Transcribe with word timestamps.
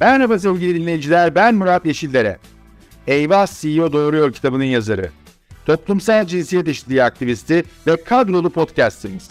Merhaba 0.00 0.38
sevgili 0.38 0.80
dinleyiciler, 0.80 1.34
ben 1.34 1.54
Murat 1.54 1.86
Yeşillere. 1.86 2.38
Eyvah 3.06 3.46
CEO 3.60 3.92
Doğuruyor 3.92 4.32
kitabının 4.32 4.64
yazarı. 4.64 5.10
Toplumsal 5.66 6.26
cinsiyet 6.26 6.68
eşitliği 6.68 7.02
aktivisti 7.02 7.64
ve 7.86 8.04
kadrolu 8.04 8.50
podcastimiz. 8.50 9.30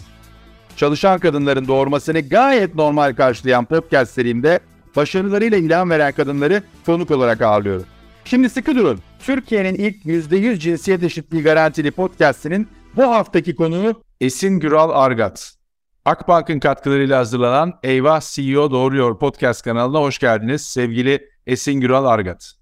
Çalışan 0.76 1.18
kadınların 1.18 1.68
doğurmasını 1.68 2.20
gayet 2.20 2.74
normal 2.74 3.14
karşılayan 3.14 3.64
podcast 3.64 4.12
serimde 4.12 4.60
başarılarıyla 4.96 5.58
ilan 5.58 5.90
veren 5.90 6.12
kadınları 6.12 6.62
konuk 6.86 7.10
olarak 7.10 7.42
ağırlıyorum. 7.42 7.86
Şimdi 8.24 8.50
sıkı 8.50 8.76
durun. 8.76 9.00
Türkiye'nin 9.18 9.74
ilk 9.74 10.04
%100 10.04 10.58
cinsiyet 10.58 11.02
eşitliği 11.02 11.42
garantili 11.42 11.90
podcastinin 11.90 12.68
bu 12.96 13.02
haftaki 13.02 13.54
konuğu 13.54 14.02
Esin 14.20 14.60
Güral 14.60 14.90
Argat. 14.90 15.59
Akbank'ın 16.04 16.60
katkılarıyla 16.60 17.18
hazırlanan 17.18 17.78
Eyvah 17.82 18.20
CEO 18.20 18.70
Doğruyor 18.70 19.18
podcast 19.18 19.62
kanalına 19.62 19.98
hoş 19.98 20.18
geldiniz 20.18 20.62
sevgili 20.62 21.28
Esin 21.46 21.72
Güral 21.80 22.04
Argat. 22.04 22.52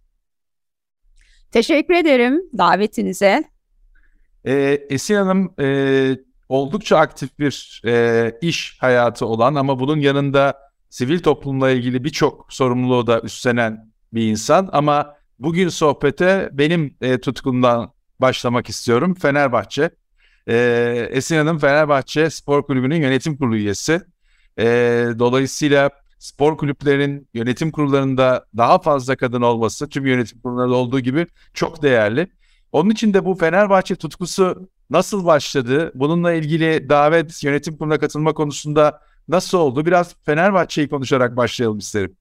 Teşekkür 1.50 1.94
ederim 1.94 2.42
davetinize. 2.58 3.44
Ee, 4.46 4.86
Esin 4.90 5.14
Hanım 5.14 5.54
e, 5.60 6.18
oldukça 6.48 6.98
aktif 6.98 7.38
bir 7.38 7.82
e, 7.86 8.32
iş 8.40 8.76
hayatı 8.80 9.26
olan 9.26 9.54
ama 9.54 9.80
bunun 9.80 10.00
yanında 10.00 10.58
sivil 10.88 11.18
toplumla 11.18 11.70
ilgili 11.70 12.04
birçok 12.04 12.52
sorumluluğu 12.52 13.06
da 13.06 13.20
üstlenen 13.20 13.92
bir 14.12 14.30
insan. 14.30 14.68
Ama 14.72 15.16
bugün 15.38 15.68
sohbete 15.68 16.50
benim 16.52 16.96
e, 17.00 17.20
tutkumdan 17.20 17.92
başlamak 18.20 18.68
istiyorum. 18.68 19.14
Fenerbahçe. 19.14 19.90
E, 20.46 21.08
Esin 21.10 21.36
Hanım 21.36 21.58
Fenerbahçe 21.58 22.30
Spor 22.30 22.62
Kulübü'nün 22.62 22.96
yönetim 23.02 23.36
kurulu 23.36 23.56
üyesi. 23.56 24.00
E, 24.58 24.64
dolayısıyla 25.18 25.90
spor 26.18 26.56
kulüplerinin 26.56 27.28
yönetim 27.34 27.70
kurullarında 27.70 28.46
daha 28.56 28.78
fazla 28.78 29.16
kadın 29.16 29.42
olması 29.42 29.88
tüm 29.88 30.06
yönetim 30.06 30.40
kurullarında 30.40 30.74
olduğu 30.74 31.00
gibi 31.00 31.26
çok 31.54 31.82
değerli. 31.82 32.26
Onun 32.72 32.90
için 32.90 33.14
de 33.14 33.24
bu 33.24 33.34
Fenerbahçe 33.34 33.96
tutkusu 33.96 34.68
nasıl 34.90 35.24
başladı? 35.24 35.92
Bununla 35.94 36.32
ilgili 36.32 36.88
davet 36.88 37.44
yönetim 37.44 37.76
kuruluna 37.76 37.98
katılma 37.98 38.34
konusunda 38.34 39.00
nasıl 39.28 39.58
oldu? 39.58 39.86
Biraz 39.86 40.14
Fenerbahçe'yi 40.24 40.88
konuşarak 40.88 41.36
başlayalım 41.36 41.78
isterim. 41.78 42.16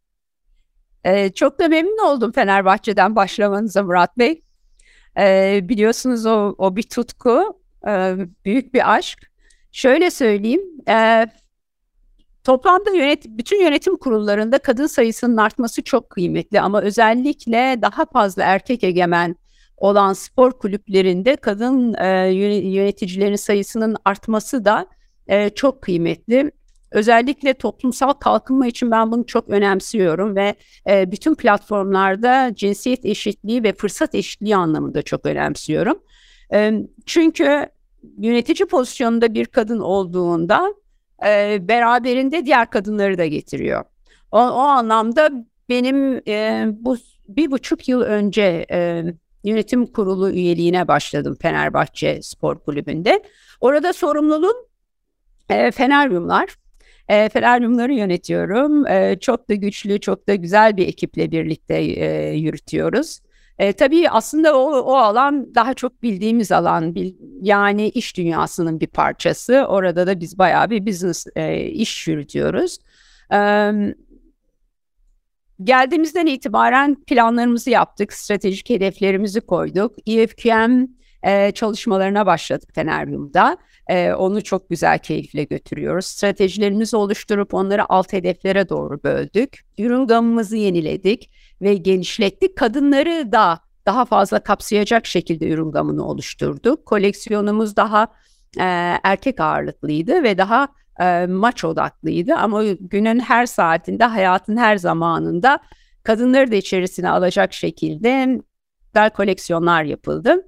Ee, 1.03 1.33
çok 1.33 1.59
da 1.59 1.67
memnun 1.67 2.05
oldum 2.05 2.31
Fenerbahçe'den 2.31 3.15
başlamanıza 3.15 3.83
Murat 3.83 4.17
Bey. 4.17 4.41
Ee, 5.19 5.59
biliyorsunuz 5.63 6.25
o, 6.25 6.55
o 6.57 6.75
bir 6.75 6.83
tutku, 6.83 7.59
e, 7.87 8.15
büyük 8.45 8.73
bir 8.73 8.95
aşk. 8.95 9.31
Şöyle 9.71 10.11
söyleyeyim, 10.11 10.61
e, 10.89 11.27
toplamda 12.43 12.91
yönet 12.91 13.25
bütün 13.27 13.61
yönetim 13.61 13.97
kurullarında 13.97 14.57
kadın 14.57 14.87
sayısının 14.87 15.37
artması 15.37 15.83
çok 15.83 16.09
kıymetli 16.09 16.61
ama 16.61 16.81
özellikle 16.81 17.79
daha 17.81 18.05
fazla 18.05 18.43
erkek 18.43 18.83
egemen 18.83 19.35
olan 19.77 20.13
spor 20.13 20.51
kulüplerinde 20.51 21.35
kadın 21.35 21.93
e, 21.93 22.07
yöneticilerin 22.63 23.35
sayısının 23.35 23.97
artması 24.05 24.65
da 24.65 24.87
e, 25.27 25.49
çok 25.49 25.81
kıymetli. 25.81 26.51
Özellikle 26.91 27.53
toplumsal 27.53 28.13
kalkınma 28.13 28.67
için 28.67 28.91
ben 28.91 29.11
bunu 29.11 29.25
çok 29.25 29.49
önemsiyorum 29.49 30.35
ve 30.35 30.55
e, 30.89 31.11
bütün 31.11 31.35
platformlarda 31.35 32.51
cinsiyet 32.55 33.05
eşitliği 33.05 33.63
ve 33.63 33.73
fırsat 33.73 34.15
eşitliği 34.15 34.55
anlamında 34.55 35.01
çok 35.01 35.25
önemsiyorum. 35.25 35.99
Çünkü 37.05 37.65
yönetici 38.17 38.67
pozisyonunda 38.67 39.33
bir 39.33 39.45
kadın 39.45 39.79
olduğunda 39.79 40.73
beraberinde 41.67 42.45
diğer 42.45 42.69
kadınları 42.69 43.17
da 43.17 43.25
getiriyor. 43.25 43.83
O, 44.31 44.39
o 44.39 44.59
anlamda 44.59 45.29
benim 45.69 46.15
bu 46.85 46.97
bir 47.27 47.51
buçuk 47.51 47.87
yıl 47.87 48.01
önce 48.01 48.65
yönetim 49.43 49.85
kurulu 49.85 50.31
üyeliğine 50.31 50.87
başladım 50.87 51.37
Fenerbahçe 51.41 52.21
Spor 52.21 52.59
Kulübü'nde. 52.59 53.23
Orada 53.61 53.93
sorumluluğum 53.93 54.67
e, 55.49 55.71
Feneryumlar. 55.71 56.55
Feneryumları 57.07 57.93
yönetiyorum. 57.93 58.85
Çok 59.19 59.49
da 59.49 59.53
güçlü, 59.53 59.99
çok 59.99 60.27
da 60.27 60.35
güzel 60.35 60.77
bir 60.77 60.87
ekiple 60.87 61.31
birlikte 61.31 61.75
yürütüyoruz. 62.31 63.19
E, 63.59 63.73
tabii 63.73 64.09
aslında 64.09 64.57
o, 64.57 64.79
o 64.79 64.95
alan 64.95 65.55
daha 65.55 65.73
çok 65.73 66.03
bildiğimiz 66.03 66.51
alan. 66.51 66.95
Bil, 66.95 67.13
yani 67.41 67.89
iş 67.89 68.17
dünyasının 68.17 68.79
bir 68.79 68.87
parçası. 68.87 69.65
Orada 69.69 70.07
da 70.07 70.19
biz 70.19 70.37
bayağı 70.37 70.69
bir 70.69 70.85
business 70.85 71.25
e, 71.35 71.61
iş 71.61 72.07
yürütüyoruz. 72.07 72.77
E, 73.33 73.71
geldiğimizden 75.63 76.25
itibaren 76.25 76.95
planlarımızı 76.95 77.69
yaptık, 77.69 78.13
stratejik 78.13 78.69
hedeflerimizi 78.69 79.41
koyduk. 79.41 79.95
EFQM 80.07 80.85
e, 81.23 81.51
çalışmalarına 81.51 82.25
başladık 82.25 82.69
Feneryum'da. 82.75 83.57
E, 83.89 84.13
onu 84.13 84.43
çok 84.43 84.69
güzel 84.69 84.99
keyifle 84.99 85.43
götürüyoruz. 85.43 86.05
Stratejilerimizi 86.05 86.97
oluşturup 86.97 87.53
onları 87.53 87.91
alt 87.91 88.13
hedeflere 88.13 88.69
doğru 88.69 89.03
böldük. 89.03 89.65
Ürün 89.77 90.07
gamımızı 90.07 90.57
yeniledik 90.57 91.31
ve 91.61 91.73
genişlettik. 91.73 92.55
Kadınları 92.57 93.31
da 93.31 93.59
daha 93.85 94.05
fazla 94.05 94.39
kapsayacak 94.39 95.05
şekilde 95.05 95.49
ürün 95.49 95.71
gamını 95.71 96.07
oluşturduk. 96.07 96.85
Koleksiyonumuz 96.85 97.75
daha 97.75 98.07
e, 98.57 98.63
erkek 99.03 99.39
ağırlıklıydı 99.39 100.23
ve 100.23 100.37
daha 100.37 100.67
e, 100.99 101.25
maç 101.25 101.63
odaklıydı 101.63 102.35
ama 102.35 102.63
günün 102.63 103.19
her 103.19 103.45
saatinde, 103.45 104.03
hayatın 104.03 104.57
her 104.57 104.77
zamanında 104.77 105.59
kadınları 106.03 106.51
da 106.51 106.55
içerisine 106.55 107.09
alacak 107.09 107.53
şekilde 107.53 108.41
güzel 108.97 109.09
koleksiyonlar 109.09 109.83
yapıldı. 109.83 110.47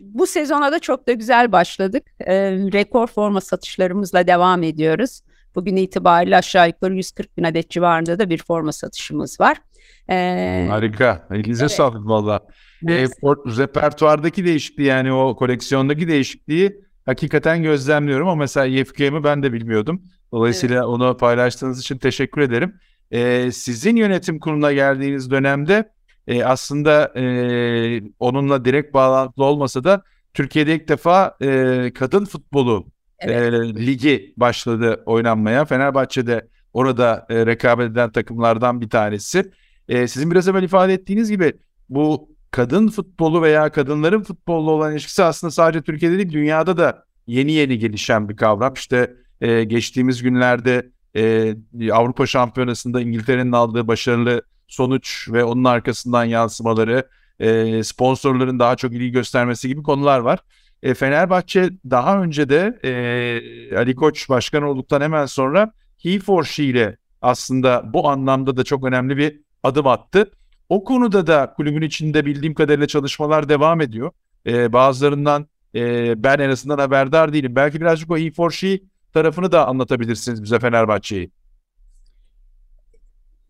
Bu 0.00 0.26
sezona 0.26 0.72
da 0.72 0.78
çok 0.78 1.08
da 1.08 1.12
güzel 1.12 1.52
başladık. 1.52 2.02
E, 2.20 2.34
rekor 2.50 3.06
forma 3.06 3.40
satışlarımızla 3.40 4.26
devam 4.26 4.62
ediyoruz. 4.62 5.20
Bugün 5.54 5.76
itibariyle 5.76 6.36
aşağı 6.36 6.68
yukarı 6.68 6.94
140 6.94 7.36
bin 7.36 7.44
adet 7.44 7.70
civarında 7.70 8.18
da 8.18 8.30
bir 8.30 8.38
forma 8.38 8.72
satışımız 8.72 9.40
var. 9.40 9.56
Ee, 10.10 10.66
Harika. 10.70 11.28
Elinize 11.30 11.64
evet. 11.64 11.72
sağlık 11.72 12.06
valla. 12.06 12.40
Evet. 12.88 13.10
E, 13.22 13.26
repertuardaki 13.58 14.44
değişikliği 14.44 14.82
yani 14.82 15.12
o 15.12 15.36
koleksiyondaki 15.36 16.08
değişikliği 16.08 16.80
hakikaten 17.06 17.62
gözlemliyorum 17.62 18.28
ama 18.28 18.40
mesela 18.40 18.66
YFK'mi 18.66 19.24
ben 19.24 19.42
de 19.42 19.52
bilmiyordum. 19.52 20.02
Dolayısıyla 20.32 20.76
evet. 20.76 20.86
onu 20.86 21.16
paylaştığınız 21.16 21.80
için 21.80 21.98
teşekkür 21.98 22.40
ederim. 22.40 22.74
Ee, 23.10 23.50
sizin 23.52 23.96
yönetim 23.96 24.40
kuruluna 24.40 24.72
geldiğiniz 24.72 25.30
dönemde 25.30 25.90
e, 26.26 26.44
aslında 26.44 27.12
e, 27.16 28.02
onunla 28.20 28.64
direkt 28.64 28.94
bağlantılı 28.94 29.44
olmasa 29.44 29.84
da 29.84 30.02
Türkiye'de 30.34 30.74
ilk 30.74 30.88
defa 30.88 31.36
e, 31.42 31.92
kadın 31.94 32.24
futbolu 32.24 32.86
evet. 33.18 33.52
e, 33.52 33.86
ligi 33.86 34.34
başladı 34.36 35.02
oynanmaya. 35.06 35.64
Fenerbahçe'de 35.64 36.48
orada 36.72 37.26
e, 37.28 37.46
rekabet 37.46 37.90
eden 37.90 38.12
takımlardan 38.12 38.80
bir 38.80 38.90
tanesi. 38.90 39.52
E, 39.88 40.08
sizin 40.08 40.30
biraz 40.30 40.48
evvel 40.48 40.62
ifade 40.62 40.94
ettiğiniz 40.94 41.30
gibi 41.30 41.52
bu 41.88 42.28
kadın 42.50 42.88
futbolu 42.88 43.42
veya 43.42 43.72
kadınların 43.72 44.22
futbolla 44.22 44.70
olan 44.70 44.92
ilişkisi 44.92 45.22
aslında 45.22 45.50
sadece 45.50 45.82
Türkiye'de 45.82 46.18
değil 46.18 46.32
dünyada 46.32 46.76
da 46.76 47.04
yeni 47.26 47.52
yeni 47.52 47.78
gelişen 47.78 48.28
bir 48.28 48.36
kavram. 48.36 48.74
İşte 48.74 49.14
e, 49.40 49.64
geçtiğimiz 49.64 50.22
günlerde 50.22 50.90
e, 51.16 51.54
Avrupa 51.92 52.26
Şampiyonası'nda 52.26 53.00
İngiltere'nin 53.00 53.52
aldığı 53.52 53.88
başarılı 53.88 54.42
sonuç 54.68 55.28
ve 55.32 55.44
onun 55.44 55.64
arkasından 55.64 56.24
yansımaları, 56.24 57.08
e, 57.40 57.82
sponsorların 57.82 58.58
daha 58.58 58.76
çok 58.76 58.92
ilgi 58.92 59.10
göstermesi 59.10 59.68
gibi 59.68 59.82
konular 59.82 60.18
var. 60.18 60.38
E, 60.82 60.94
Fenerbahçe 60.94 61.70
daha 61.90 62.22
önce 62.22 62.48
de 62.48 62.78
e, 62.84 63.76
Ali 63.76 63.94
Koç 63.94 64.28
başkan 64.28 64.62
olduktan 64.62 65.00
hemen 65.00 65.26
sonra 65.26 65.72
He 65.98 66.18
for 66.18 66.44
She 66.44 66.64
ile 66.64 66.96
aslında 67.22 67.92
bu 67.92 68.08
anlamda 68.08 68.56
da 68.56 68.64
çok 68.64 68.84
önemli 68.84 69.16
bir 69.16 69.40
adım 69.62 69.86
attı. 69.86 70.30
O 70.68 70.84
konuda 70.84 71.26
da 71.26 71.52
kulübün 71.56 71.82
içinde 71.82 72.26
bildiğim 72.26 72.54
kadarıyla 72.54 72.86
çalışmalar 72.86 73.48
devam 73.48 73.80
ediyor. 73.80 74.10
Ee, 74.46 74.72
bazılarından 74.72 75.46
e, 75.74 76.22
ben 76.22 76.38
en 76.38 76.50
azından 76.50 76.78
haberdar 76.78 77.32
değilim. 77.32 77.56
Belki 77.56 77.80
birazcık 77.80 78.10
o 78.10 78.18
E4She 78.18 78.80
tarafını 79.12 79.52
da 79.52 79.66
anlatabilirsiniz 79.66 80.42
bize 80.42 80.58
Fenerbahçe'yi. 80.58 81.30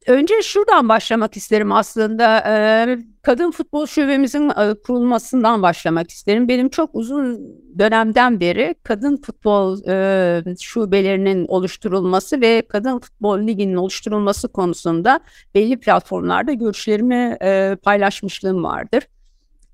Önce 0.06 0.42
şuradan 0.42 0.88
başlamak 0.88 1.36
isterim 1.36 1.72
aslında. 1.72 2.44
Ee, 2.46 2.98
kadın 3.22 3.50
futbol 3.50 3.86
şubemizin 3.86 4.48
e, 4.50 4.74
kurulmasından 4.86 5.62
başlamak 5.62 6.10
isterim. 6.10 6.48
Benim 6.48 6.68
çok 6.68 6.90
uzun 6.92 7.40
dönemden 7.78 8.40
beri 8.40 8.74
kadın 8.82 9.16
futbol 9.16 9.88
e, 9.88 10.56
şubelerinin 10.60 11.46
oluşturulması 11.46 12.40
ve 12.40 12.62
kadın 12.68 12.98
futbol 12.98 13.46
liginin 13.46 13.76
oluşturulması 13.76 14.48
konusunda 14.48 15.20
belli 15.54 15.80
platformlarda 15.80 16.52
görüşlerimi 16.52 17.36
e, 17.42 17.76
paylaşmışlığım 17.82 18.64
vardır. 18.64 19.08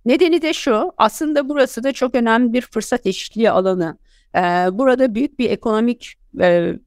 Nedeni 0.05 0.43
de 0.43 0.53
şu, 0.53 0.93
aslında 0.97 1.49
burası 1.49 1.85
da 1.85 1.93
çok 1.93 2.15
önemli 2.15 2.53
bir 2.53 2.63
fırsat 2.63 3.07
eşitliği 3.07 3.51
alanı. 3.51 3.99
Burada 4.73 5.15
büyük 5.15 5.39
bir 5.39 5.51
ekonomik 5.51 6.15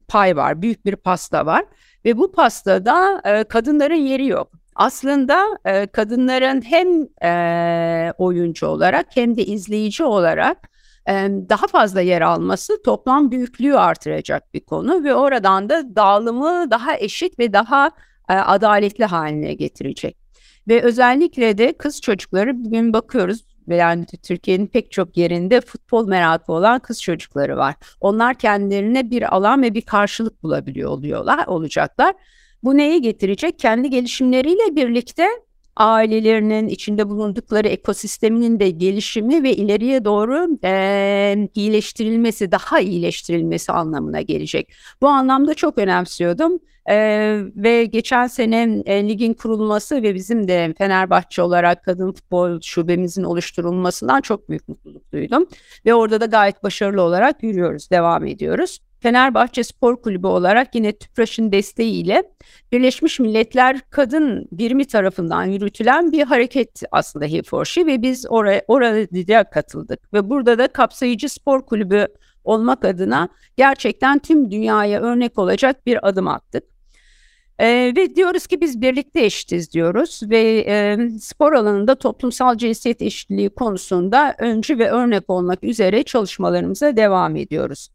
pay 0.08 0.36
var, 0.36 0.62
büyük 0.62 0.86
bir 0.86 0.96
pasta 0.96 1.46
var 1.46 1.64
Ve 2.06 2.18
bu 2.18 2.32
pastada 2.32 3.22
e, 3.24 3.44
kadınların 3.44 3.94
yeri 3.94 4.26
yok. 4.26 4.52
Aslında 4.74 5.58
e, 5.64 5.86
kadınların 5.86 6.62
hem 6.62 6.88
e, 7.22 8.12
oyuncu 8.18 8.66
olarak 8.66 9.06
hem 9.14 9.36
de 9.36 9.44
izleyici 9.44 10.04
olarak 10.04 10.58
e, 11.08 11.12
daha 11.48 11.66
fazla 11.66 12.00
yer 12.00 12.22
alması 12.22 12.82
toplam 12.82 13.30
büyüklüğü 13.30 13.76
artıracak 13.76 14.54
bir 14.54 14.60
konu 14.60 15.04
ve 15.04 15.14
oradan 15.14 15.68
da 15.68 15.96
dağılımı 15.96 16.70
daha 16.70 16.96
eşit 16.96 17.38
ve 17.38 17.52
daha 17.52 17.90
e, 18.28 18.32
adaletli 18.34 19.04
haline 19.04 19.54
getirecek. 19.54 20.16
Ve 20.68 20.82
özellikle 20.82 21.58
de 21.58 21.72
kız 21.72 22.00
çocukları 22.00 22.64
bugün 22.64 22.92
bakıyoruz 22.92 23.45
yani 23.74 24.06
Türkiye'nin 24.06 24.66
pek 24.66 24.92
çok 24.92 25.16
yerinde 25.16 25.60
futbol 25.60 26.08
merakı 26.08 26.52
olan 26.52 26.78
kız 26.78 27.02
çocukları 27.02 27.56
var. 27.56 27.74
Onlar 28.00 28.34
kendilerine 28.34 29.10
bir 29.10 29.36
alan 29.36 29.62
ve 29.62 29.74
bir 29.74 29.82
karşılık 29.82 30.42
bulabiliyor 30.42 30.90
oluyorlar, 30.90 31.46
olacaklar. 31.46 32.14
Bu 32.62 32.76
neyi 32.76 33.02
getirecek? 33.02 33.58
Kendi 33.58 33.90
gelişimleriyle 33.90 34.76
birlikte 34.76 35.28
ailelerinin 35.76 36.68
içinde 36.68 37.08
bulundukları 37.08 37.68
ekosisteminin 37.68 38.60
de 38.60 38.70
gelişimi 38.70 39.42
ve 39.42 39.52
ileriye 39.52 40.04
doğru 40.04 40.58
e, 40.64 41.48
iyileştirilmesi, 41.54 42.52
daha 42.52 42.80
iyileştirilmesi 42.80 43.72
anlamına 43.72 44.20
gelecek. 44.20 44.72
Bu 45.00 45.08
anlamda 45.08 45.54
çok 45.54 45.78
önemsiyordum. 45.78 46.58
Ee, 46.88 47.40
ve 47.56 47.84
geçen 47.84 48.26
sene 48.26 48.82
e, 48.86 49.08
ligin 49.08 49.34
kurulması 49.34 50.02
ve 50.02 50.14
bizim 50.14 50.48
de 50.48 50.74
Fenerbahçe 50.78 51.42
olarak 51.42 51.84
kadın 51.84 52.12
futbol 52.12 52.60
şubemizin 52.60 53.24
oluşturulmasından 53.24 54.20
çok 54.20 54.48
büyük 54.48 54.68
mutluluk 54.68 55.12
duydum. 55.12 55.46
Ve 55.86 55.94
orada 55.94 56.20
da 56.20 56.26
gayet 56.26 56.62
başarılı 56.62 57.02
olarak 57.02 57.42
yürüyoruz, 57.42 57.90
devam 57.90 58.26
ediyoruz. 58.26 58.78
Fenerbahçe 59.00 59.64
Spor 59.64 60.02
Kulübü 60.02 60.26
olarak 60.26 60.74
yine 60.74 60.92
TÜPRAŞ'ın 60.92 61.52
desteğiyle 61.52 62.22
Birleşmiş 62.72 63.20
Milletler 63.20 63.80
Kadın 63.90 64.48
Birimi 64.52 64.84
tarafından 64.84 65.44
yürütülen 65.44 66.12
bir 66.12 66.22
hareket 66.22 66.82
aslında 66.92 67.26
He4She 67.26 67.86
ve 67.86 68.02
biz 68.02 68.26
oraya, 68.28 68.62
oraya 68.68 69.44
katıldık. 69.50 70.12
Ve 70.12 70.30
burada 70.30 70.58
da 70.58 70.68
kapsayıcı 70.68 71.28
spor 71.28 71.66
kulübü 71.66 72.06
olmak 72.44 72.84
adına 72.84 73.28
gerçekten 73.56 74.18
tüm 74.18 74.50
dünyaya 74.50 75.00
örnek 75.00 75.38
olacak 75.38 75.86
bir 75.86 76.08
adım 76.08 76.28
attık. 76.28 76.64
E, 77.58 77.92
ve 77.96 78.14
diyoruz 78.14 78.46
ki 78.46 78.60
biz 78.60 78.80
birlikte 78.80 79.24
eşitiz 79.24 79.72
diyoruz 79.72 80.20
ve 80.22 80.64
e, 80.66 80.98
spor 81.20 81.52
alanında 81.52 81.94
toplumsal 81.94 82.56
cinsiyet 82.56 83.02
eşitliği 83.02 83.50
konusunda 83.50 84.34
öncü 84.38 84.78
ve 84.78 84.90
örnek 84.90 85.30
olmak 85.30 85.64
üzere 85.64 86.02
çalışmalarımıza 86.02 86.96
devam 86.96 87.36
ediyoruz. 87.36 87.88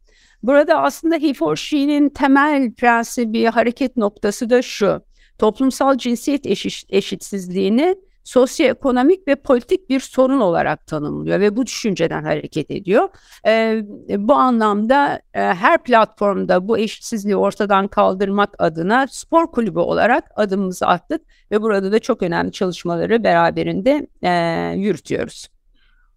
Burada 0.44 0.82
aslında 0.82 1.16
he 1.16 1.34
for 1.34 1.56
she'nin 1.56 2.10
temel 2.10 2.74
prensibi, 2.74 3.46
hareket 3.46 3.98
noktası 3.98 4.50
da 4.50 4.62
şu. 4.62 5.02
Toplumsal 5.38 5.98
cinsiyet 5.98 6.46
eşit, 6.46 6.86
eşitsizliğini 6.90 7.96
sosyoekonomik 8.24 9.28
ve 9.28 9.36
politik 9.36 9.90
bir 9.90 10.00
sorun 10.00 10.40
olarak 10.40 10.88
tanımlıyor 10.88 11.40
ve 11.40 11.56
bu 11.56 11.66
düşünceden 11.66 12.24
hareket 12.24 12.72
ediyor. 12.72 13.10
E, 13.48 13.82
bu 14.18 14.34
anlamda 14.34 15.22
e, 15.34 15.40
her 15.40 15.84
platformda 15.84 16.68
bu 16.68 16.78
eşitsizliği 16.78 17.36
ortadan 17.36 17.88
kaldırmak 17.88 18.56
adına 18.60 19.08
spor 19.10 19.52
kulübü 19.52 19.80
olarak 19.80 20.24
adımımızı 20.36 20.88
attık 20.88 21.22
ve 21.52 21.62
burada 21.62 21.92
da 21.92 22.00
çok 22.00 22.24
önemli 22.24 22.52
çalışmaları 22.52 23.24
beraberinde 23.24 24.08
e, 24.22 24.32
yürütüyoruz. 24.78 25.48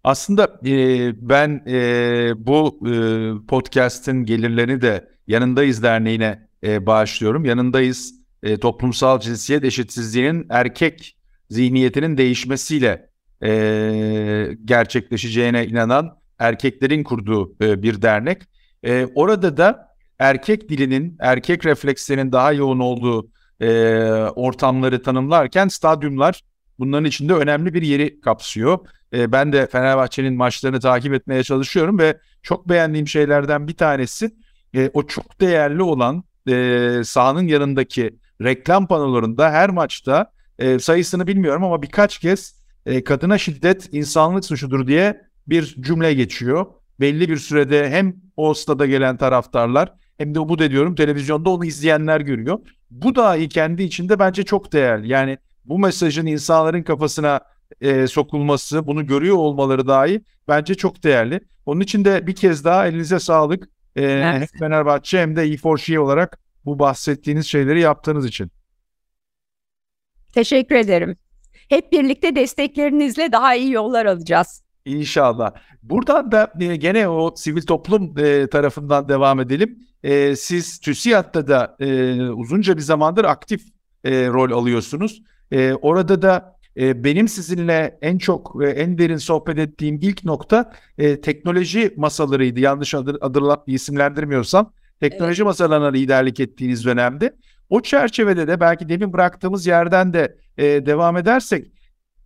Aslında 0.05 0.59
e, 0.65 1.29
ben 1.29 1.63
e, 1.67 2.33
bu 2.37 2.79
e, 2.87 2.91
podcast'in 3.47 4.23
gelirlerini 4.23 4.81
de 4.81 5.09
Yanındayız 5.27 5.83
Derneği'ne 5.83 6.47
e, 6.63 6.85
bağışlıyorum. 6.85 7.45
Yanındayız 7.45 8.13
e, 8.43 8.59
toplumsal 8.59 9.19
cinsiyet 9.19 9.63
eşitsizliğinin 9.63 10.45
erkek 10.49 11.17
zihniyetinin 11.49 12.17
değişmesiyle 12.17 13.09
e, 13.43 13.51
gerçekleşeceğine 14.65 15.67
inanan 15.67 16.17
erkeklerin 16.39 17.03
kurduğu 17.03 17.55
e, 17.61 17.83
bir 17.83 18.01
dernek. 18.01 18.41
E, 18.83 19.07
orada 19.15 19.57
da 19.57 19.95
erkek 20.19 20.69
dilinin, 20.69 21.17
erkek 21.19 21.65
reflekslerinin 21.65 22.31
daha 22.31 22.53
yoğun 22.53 22.79
olduğu 22.79 23.29
e, 23.59 23.69
ortamları 24.35 25.03
tanımlarken 25.03 25.67
stadyumlar 25.67 26.41
bunların 26.79 27.05
içinde 27.05 27.33
önemli 27.33 27.73
bir 27.73 27.81
yeri 27.81 28.21
kapsıyor. 28.21 28.79
E, 29.15 29.31
ben 29.31 29.53
de 29.53 29.67
Fenerbahçe'nin 29.67 30.33
maçlarını 30.33 30.79
takip 30.79 31.13
etmeye 31.13 31.43
çalışıyorum 31.43 31.99
ve 31.99 32.17
çok 32.43 32.69
beğendiğim 32.69 33.07
şeylerden 33.07 33.67
bir 33.67 33.73
tanesi 33.73 34.31
e, 34.73 34.89
o 34.93 35.07
çok 35.07 35.41
değerli 35.41 35.81
olan 35.81 36.23
e, 36.49 37.01
sahanın 37.03 37.47
yanındaki 37.47 38.19
reklam 38.41 38.87
panolarında 38.87 39.51
her 39.51 39.69
maçta 39.69 40.31
e, 40.59 40.79
sayısını 40.79 41.27
bilmiyorum 41.27 41.63
ama 41.63 41.81
birkaç 41.81 42.17
kez 42.17 42.65
kadına 43.05 43.37
şiddet 43.37 43.89
insanlık 43.91 44.45
suçudur 44.45 44.87
diye 44.87 45.21
bir 45.47 45.75
cümle 45.79 46.13
geçiyor. 46.13 46.65
Belli 46.99 47.29
bir 47.29 47.37
sürede 47.37 47.89
hem 47.89 48.15
o 48.37 48.53
stada 48.53 48.85
gelen 48.85 49.17
taraftarlar 49.17 49.93
hem 50.17 50.35
de 50.35 50.39
umut 50.39 50.61
ediyorum 50.61 50.95
televizyonda 50.95 51.49
onu 51.49 51.65
izleyenler 51.65 52.21
görüyor. 52.21 52.59
Bu 52.91 53.15
dahi 53.15 53.49
kendi 53.49 53.83
içinde 53.83 54.19
bence 54.19 54.43
çok 54.43 54.73
değerli. 54.73 55.07
Yani 55.07 55.37
bu 55.65 55.79
mesajın 55.79 56.25
insanların 56.25 56.83
kafasına 56.83 57.39
e, 57.81 58.07
sokulması, 58.07 58.87
bunu 58.87 59.07
görüyor 59.07 59.35
olmaları 59.35 59.87
dahi 59.87 60.21
bence 60.47 60.75
çok 60.75 61.03
değerli. 61.03 61.39
Onun 61.65 61.81
için 61.81 62.05
de 62.05 62.27
bir 62.27 62.35
kez 62.35 62.65
daha 62.65 62.87
elinize 62.87 63.19
sağlık. 63.19 63.69
E, 63.95 64.03
evet. 64.03 64.25
Hem 64.25 64.59
Fenerbahçe 64.59 65.21
hem 65.21 65.35
de 65.35 65.47
E4G 65.47 65.97
olarak 65.97 66.39
bu 66.65 66.79
bahsettiğiniz 66.79 67.47
şeyleri 67.47 67.79
yaptığınız 67.79 68.25
için. 68.25 68.51
Teşekkür 70.33 70.75
ederim. 70.75 71.17
Hep 71.69 71.91
birlikte 71.91 72.35
desteklerinizle 72.35 73.31
daha 73.31 73.55
iyi 73.55 73.71
yollar 73.71 74.05
alacağız. 74.05 74.63
İnşallah. 74.85 75.51
Buradan 75.83 76.31
da 76.31 76.53
e, 76.59 76.75
gene 76.75 77.07
o 77.07 77.33
sivil 77.35 77.61
toplum 77.61 78.17
e, 78.17 78.47
tarafından 78.47 79.09
devam 79.09 79.39
edelim. 79.39 79.79
E, 80.03 80.35
siz 80.35 80.79
TÜSİAD'da 80.79 81.47
da 81.47 81.75
e, 81.79 82.21
uzunca 82.21 82.77
bir 82.77 82.81
zamandır 82.81 83.25
aktif 83.25 83.61
e, 84.03 84.27
rol 84.27 84.51
alıyorsunuz. 84.51 85.21
E, 85.51 85.73
orada 85.73 86.21
da 86.21 86.54
e, 86.77 87.03
benim 87.03 87.27
sizinle 87.27 87.97
en 88.01 88.17
çok 88.17 88.59
ve 88.59 88.71
en 88.71 88.97
derin 88.97 89.17
sohbet 89.17 89.59
ettiğim 89.59 89.99
ilk 90.01 90.25
nokta 90.25 90.73
e, 90.97 91.21
teknoloji 91.21 91.93
masalarıydı. 91.97 92.59
Yanlış 92.59 92.93
adır, 92.93 93.17
adırla, 93.21 93.63
isimlendirmiyorsam. 93.67 94.73
Teknoloji 94.99 95.41
evet. 95.41 95.47
masalarına 95.47 95.87
liderlik 95.87 96.39
ettiğiniz 96.39 96.85
dönemde. 96.85 97.35
O 97.69 97.81
çerçevede 97.81 98.47
de 98.47 98.59
belki 98.59 98.89
demin 98.89 99.13
bıraktığımız 99.13 99.67
yerden 99.67 100.13
de 100.13 100.37
e, 100.57 100.63
devam 100.85 101.17
edersek 101.17 101.71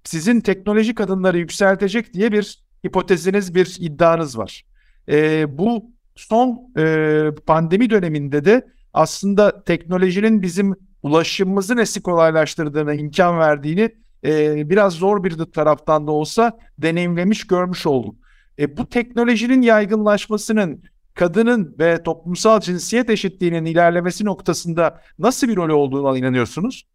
sizin 0.04 0.42
teknoloji 0.42 0.96
kadınları 0.96 1.38
yükseltecek 1.38 2.14
diye 2.14 2.32
bir 2.32 2.64
hipoteziniz, 2.86 3.56
bir 3.56 3.78
iddianız 3.80 4.38
var. 4.38 4.66
E, 5.10 5.46
bu 5.58 5.92
son 6.16 6.72
e, 6.78 7.26
pandemi 7.46 7.90
döneminde 7.90 8.46
de 8.46 8.68
aslında 8.94 9.64
teknolojinin 9.64 10.42
bizim 10.42 10.76
ulaşımımızı 11.04 11.78
nesi 11.78 12.02
kolaylaştırdığını, 12.02 12.96
imkan 12.96 13.40
verdiğini 13.40 13.90
e, 14.26 14.70
biraz 14.70 14.94
zor 14.94 15.24
bir 15.24 15.38
taraftan 15.38 16.08
da 16.08 16.12
olsa 16.12 16.60
deneyimlemiş, 16.78 17.48
görmüş 17.48 17.86
olduk. 17.86 18.16
E, 18.60 18.78
bu 18.78 18.90
teknolojinin 18.90 19.62
yaygınlaşmasının 19.62 20.84
kadının 21.14 21.76
ve 21.80 22.04
toplumsal 22.04 22.60
cinsiyet 22.60 23.10
eşitliğinin 23.10 23.66
ilerlemesi 23.66 24.26
noktasında 24.26 25.02
nasıl 25.20 25.48
bir 25.48 25.56
rol 25.56 25.70
olduğuna 25.70 26.18
inanıyorsunuz? 26.18 26.86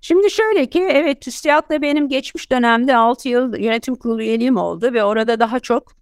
Şimdi 0.00 0.30
şöyle 0.30 0.66
ki 0.66 0.82
evet 0.82 1.20
TÜSİAD'da 1.20 1.82
benim 1.82 2.08
geçmiş 2.08 2.50
dönemde 2.50 2.96
6 2.96 3.28
yıl 3.28 3.56
yönetim 3.56 3.94
kurulu 3.94 4.22
üyeliğim 4.22 4.56
oldu 4.56 4.92
ve 4.92 5.04
orada 5.04 5.40
daha 5.40 5.60
çok 5.60 5.92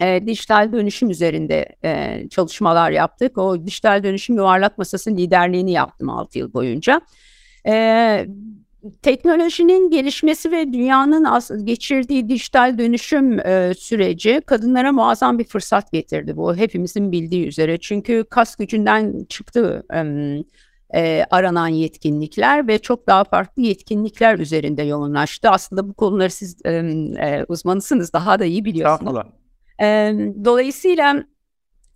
e, 0.00 0.26
dijital 0.26 0.72
dönüşüm 0.72 1.10
üzerinde 1.10 1.76
e, 1.84 2.22
çalışmalar 2.30 2.90
yaptık. 2.90 3.38
O 3.38 3.66
dijital 3.66 4.02
dönüşüm 4.02 4.36
yuvarlak 4.36 4.78
masasının 4.78 5.16
liderliğini 5.16 5.72
yaptım 5.72 6.10
6 6.10 6.38
yıl 6.38 6.52
boyunca. 6.52 7.00
E, 7.66 8.26
teknolojinin 9.02 9.90
gelişmesi 9.90 10.50
ve 10.50 10.72
dünyanın 10.72 11.26
geçirdiği 11.64 12.28
dijital 12.28 12.78
dönüşüm 12.78 13.46
e, 13.46 13.74
süreci 13.78 14.42
kadınlara 14.46 14.92
muazzam 14.92 15.38
bir 15.38 15.44
fırsat 15.44 15.92
getirdi 15.92 16.36
bu 16.36 16.56
hepimizin 16.56 17.12
bildiği 17.12 17.46
üzere. 17.46 17.78
Çünkü 17.78 18.24
kas 18.30 18.56
gücünden 18.56 19.24
çıktı 19.28 19.86
e, 19.94 20.04
e, 20.94 21.24
aranan 21.30 21.68
yetkinlikler 21.68 22.68
ve 22.68 22.78
çok 22.78 23.06
daha 23.06 23.24
farklı 23.24 23.62
yetkinlikler 23.62 24.38
üzerinde 24.38 24.82
yoğunlaştı. 24.82 25.50
Aslında 25.50 25.88
bu 25.88 25.94
konuları 25.94 26.30
siz 26.30 26.56
e, 26.64 26.70
e, 26.70 27.44
uzmanısınız 27.48 28.12
daha 28.12 28.38
da 28.38 28.44
iyi 28.44 28.64
biliyorsunuz. 28.64 29.16
E, 29.82 29.86
dolayısıyla 30.44 31.24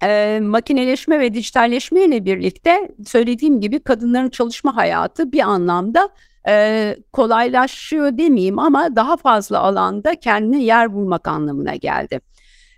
e, 0.03 0.41
makineleşme 0.43 1.21
ve 1.21 1.35
dijitalleşme 1.35 2.05
ile 2.05 2.25
birlikte 2.25 2.91
söylediğim 3.07 3.61
gibi 3.61 3.81
kadınların 3.81 4.31
çalışma 4.31 4.77
hayatı 4.77 5.33
bir 5.33 5.41
anlamda 5.41 6.09
e, 6.49 6.97
kolaylaşıyor 7.13 8.19
demeyeyim 8.19 8.59
ama 8.59 8.97
daha 8.97 9.17
fazla 9.17 9.59
alanda 9.59 10.15
kendine 10.15 10.63
yer 10.63 10.93
bulmak 10.93 11.29
anlamına 11.29 11.75
geldi. 11.75 12.21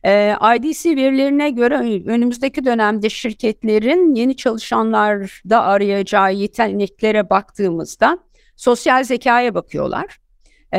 E, 0.05 0.35
IDC 0.57 0.97
verilerine 0.97 1.51
göre 1.51 1.75
önümüzdeki 2.07 2.65
dönemde 2.65 3.11
şirketlerin 3.11 4.15
yeni 4.15 4.37
çalışanlarda 4.37 5.63
arayacağı 5.63 6.35
yeteneklere 6.35 7.31
baktığımızda 7.31 8.19
sosyal 8.57 9.05
zekaya 9.05 9.55
bakıyorlar 9.55 10.21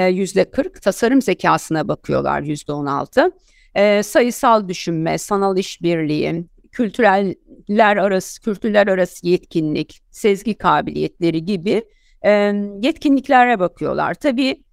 yüzde 0.10 0.52
40, 0.52 0.82
tasarım 0.82 1.22
zekasına 1.22 1.88
bakıyorlar 1.88 2.42
yüzde 2.42 2.72
16, 2.72 3.32
e, 3.76 4.04
sayısal 4.04 4.70
düşünme, 4.70 5.18
sanal 5.18 5.58
işbirliği, 5.58 6.46
kültüreller 6.72 7.98
arası, 7.98 8.42
kültürler 8.42 8.88
arası 8.88 9.28
yetkinlik, 9.28 10.02
sezgi 10.12 10.58
kabiliyetleri 10.58 11.46
gibi 11.46 11.84
yetkinliklere 12.82 13.60
bakıyorlar. 13.60 14.14
Tabii 14.14 14.64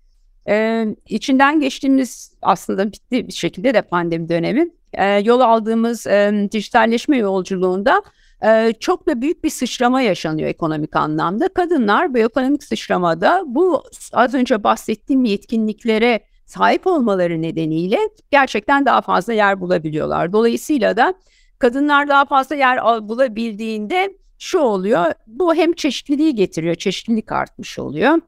e, 0.49 0.87
içinden 1.09 1.61
geçtiğimiz 1.61 2.33
aslında 2.43 2.87
bitti 2.87 3.29
bir 3.29 3.33
şekilde 3.33 3.75
de 3.75 3.83
pandemi 3.83 4.29
dönemi. 4.29 4.69
E, 4.93 5.05
yol 5.07 5.41
aldığımız 5.41 6.07
e, 6.07 6.49
dijitalleşme 6.53 7.17
yolculuğunda 7.17 8.03
e, 8.45 8.73
çok 8.81 9.07
da 9.07 9.21
büyük 9.21 9.45
bir 9.45 9.51
sıçrama 9.51 10.01
yaşanıyor 10.01 10.49
ekonomik 10.49 10.97
anlamda. 10.97 11.49
Kadınlar 11.49 12.15
bu 12.15 12.19
ekonomik 12.19 12.65
sıçramada 12.65 13.43
bu 13.47 13.83
az 14.13 14.35
önce 14.35 14.65
bahsettiğim 14.65 15.25
yetkinliklere 15.25 16.21
sahip 16.47 16.87
olmaları 16.87 17.43
nedeniyle 17.43 17.99
gerçekten 18.31 18.87
daha 18.87 19.01
fazla 19.01 19.33
yer 19.33 19.61
bulabiliyorlar. 19.61 20.33
Dolayısıyla 20.33 20.97
da 20.97 21.15
kadınlar 21.59 22.09
daha 22.09 22.25
fazla 22.25 22.57
yer 22.57 23.09
bulabildiğinde 23.09 24.15
şu 24.39 24.59
oluyor. 24.59 25.05
Bu 25.27 25.55
hem 25.55 25.73
çeşitliliği 25.73 26.35
getiriyor, 26.35 26.75
çeşitlilik 26.75 27.33
artmış 27.33 27.79
oluyor 27.79 28.19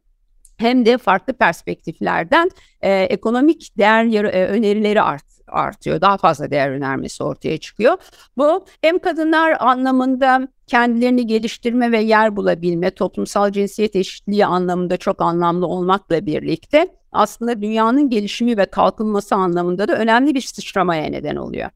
hem 0.61 0.87
de 0.87 0.99
farklı 0.99 1.33
perspektiflerden 1.33 2.51
e, 2.81 3.03
ekonomik 3.03 3.79
değer 3.79 4.25
e, 4.25 4.47
önerileri 4.47 5.03
art, 5.03 5.25
artıyor. 5.47 6.01
Daha 6.01 6.17
fazla 6.17 6.51
değer 6.51 6.71
önermesi 6.71 7.25
ortaya 7.25 7.59
çıkıyor. 7.59 7.97
Bu 8.37 8.65
hem 8.81 8.99
kadınlar 8.99 9.57
anlamında 9.61 10.49
kendilerini 10.67 11.27
geliştirme 11.27 11.93
ve 11.93 12.01
yer 12.01 12.37
bulabilme, 12.37 12.91
toplumsal 12.91 13.53
cinsiyet 13.53 13.97
eşitliği 13.97 14.47
anlamında 14.47 14.97
çok 14.97 15.23
anlamlı 15.23 15.67
olmakla 15.67 16.27
birlikte 16.27 16.89
aslında 17.13 17.63
dünyanın 17.63 18.11
gelişimi 18.11 18.57
ve 18.57 18.67
kalkınması 18.67 19.35
anlamında 19.35 19.89
da 19.89 19.97
önemli 19.97 20.35
bir 20.35 20.41
sıçramaya 20.41 21.05
neden 21.05 21.37
oluyor. 21.37 21.71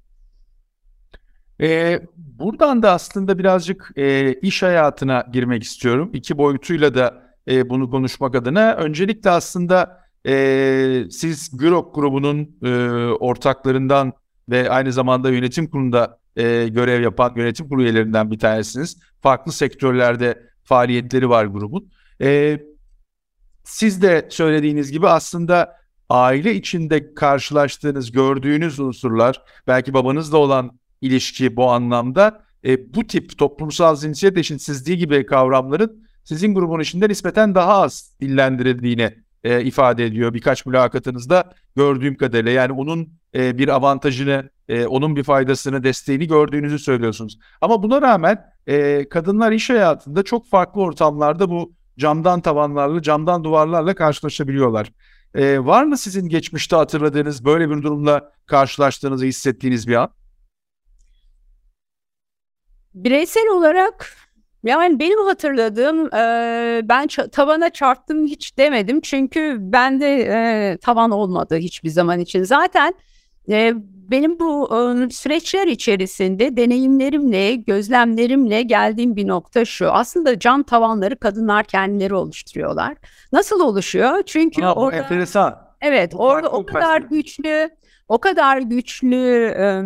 Ee, 1.61 2.03
buradan 2.17 2.83
da 2.83 2.93
aslında 2.93 3.39
birazcık 3.39 3.93
e, 3.97 4.35
iş 4.35 4.63
hayatına 4.63 5.27
girmek 5.33 5.63
istiyorum. 5.63 6.11
İki 6.13 6.39
boyutuyla 6.39 6.95
da 6.95 7.23
e, 7.49 7.71
bunu 7.71 7.91
konuşmak 7.91 8.35
adına. 8.35 8.75
Öncelikle 8.75 9.31
aslında 9.31 10.05
e, 10.27 11.05
siz 11.11 11.57
Gürok 11.59 11.95
grubunun 11.95 12.57
e, 12.63 12.71
ortaklarından 13.21 14.13
ve 14.49 14.71
aynı 14.71 14.93
zamanda 14.93 15.31
yönetim 15.31 15.71
kurulunda 15.71 16.19
e, 16.37 16.69
görev 16.69 17.03
yapan 17.03 17.33
yönetim 17.37 17.69
kurulu 17.69 17.83
üyelerinden 17.83 18.31
bir 18.31 18.39
tanesiniz. 18.39 18.99
Farklı 19.23 19.53
sektörlerde 19.53 20.43
faaliyetleri 20.65 21.29
var 21.29 21.45
grubun. 21.45 21.91
E, 22.21 22.61
siz 23.65 24.03
de 24.03 24.27
söylediğiniz 24.31 24.93
gibi 24.93 25.09
aslında 25.09 25.77
aile 26.09 26.55
içinde 26.55 27.15
karşılaştığınız, 27.15 28.13
gördüğünüz 28.13 28.81
unsurlar, 28.81 29.43
belki 29.67 29.95
babanızla 29.95 30.39
olan 30.39 30.79
ilişki 31.05 31.57
bu 31.57 31.71
anlamda 31.71 32.45
e, 32.65 32.95
bu 32.95 33.07
tip 33.07 33.39
toplumsal 33.39 33.97
cinsiyet 33.97 34.39
eşitsizliği 34.39 34.99
gibi 34.99 35.27
kavramların 35.27 36.05
sizin 36.25 36.55
grubun 36.55 36.81
içinde 36.81 37.09
nispeten 37.09 37.55
daha 37.55 37.83
az 37.83 38.17
dillendirildiğini 38.21 39.15
e, 39.45 39.63
ifade 39.63 40.05
ediyor 40.05 40.35
birkaç 40.35 40.67
mülakatınızda 40.67 41.53
gördüğüm 41.77 42.17
kadarıyla. 42.17 42.53
Yani 42.53 42.73
onun 42.73 43.09
e, 43.35 43.59
bir 43.59 43.69
avantajını, 43.69 44.51
e, 44.69 44.87
onun 44.87 45.17
bir 45.17 45.23
faydasını, 45.23 45.85
desteğini 45.85 46.27
gördüğünüzü 46.27 46.79
söylüyorsunuz. 46.79 47.39
Ama 47.61 47.83
buna 47.83 48.03
rağmen 48.03 48.45
e, 48.67 49.09
kadınlar 49.09 49.53
iş 49.53 49.71
hayatında 49.71 50.23
çok 50.23 50.49
farklı 50.49 50.81
ortamlarda 50.81 51.51
bu 51.51 51.73
camdan 51.99 52.41
tavanlarla, 52.41 53.03
camdan 53.03 53.45
duvarlarla 53.45 53.95
karşılaşabiliyorlar. 53.95 54.93
E, 55.35 55.65
var 55.65 55.85
mı 55.85 55.97
sizin 55.97 56.29
geçmişte 56.29 56.77
hatırladığınız 56.77 57.45
böyle 57.45 57.71
bir 57.71 57.83
durumla 57.83 58.33
karşılaştığınızı 58.47 59.25
hissettiğiniz 59.25 59.89
bir 59.89 59.95
an? 59.95 60.09
Bireysel 62.95 63.49
olarak 63.49 64.17
yani 64.65 64.99
benim 64.99 65.27
hatırladığım 65.27 66.15
e, 66.15 66.89
ben 66.89 67.07
tavana 67.33 67.71
çarptım 67.71 68.27
hiç 68.27 68.59
demedim 68.59 69.01
çünkü 69.01 69.57
bende 69.61 70.29
e, 70.31 70.77
tavan 70.77 71.11
olmadı 71.11 71.57
hiçbir 71.57 71.89
zaman 71.89 72.21
için. 72.21 72.45
Zaten 72.45 72.95
e, 73.51 73.73
benim 74.11 74.39
bu 74.39 74.69
e, 74.69 75.11
süreçler 75.11 75.67
içerisinde 75.67 76.57
deneyimlerimle, 76.57 77.55
gözlemlerimle 77.55 78.63
geldiğim 78.63 79.17
bir 79.17 79.29
nokta 79.29 79.65
şu. 79.65 79.93
Aslında 79.93 80.39
cam 80.39 80.63
tavanları 80.63 81.17
kadınlar 81.17 81.65
kendileri 81.65 82.15
oluşturuyorlar. 82.15 82.97
Nasıl 83.33 83.61
oluşuyor? 83.61 84.23
Çünkü 84.27 84.65
Aa, 84.65 84.75
orada 84.75 84.97
enteresan. 84.97 85.65
Evet, 85.81 86.13
orada 86.17 86.49
o 86.49 86.67
kadar 86.67 87.01
güçlü, 87.01 87.71
o 88.09 88.19
kadar 88.19 88.59
güçlü 88.59 89.55
e, 89.59 89.83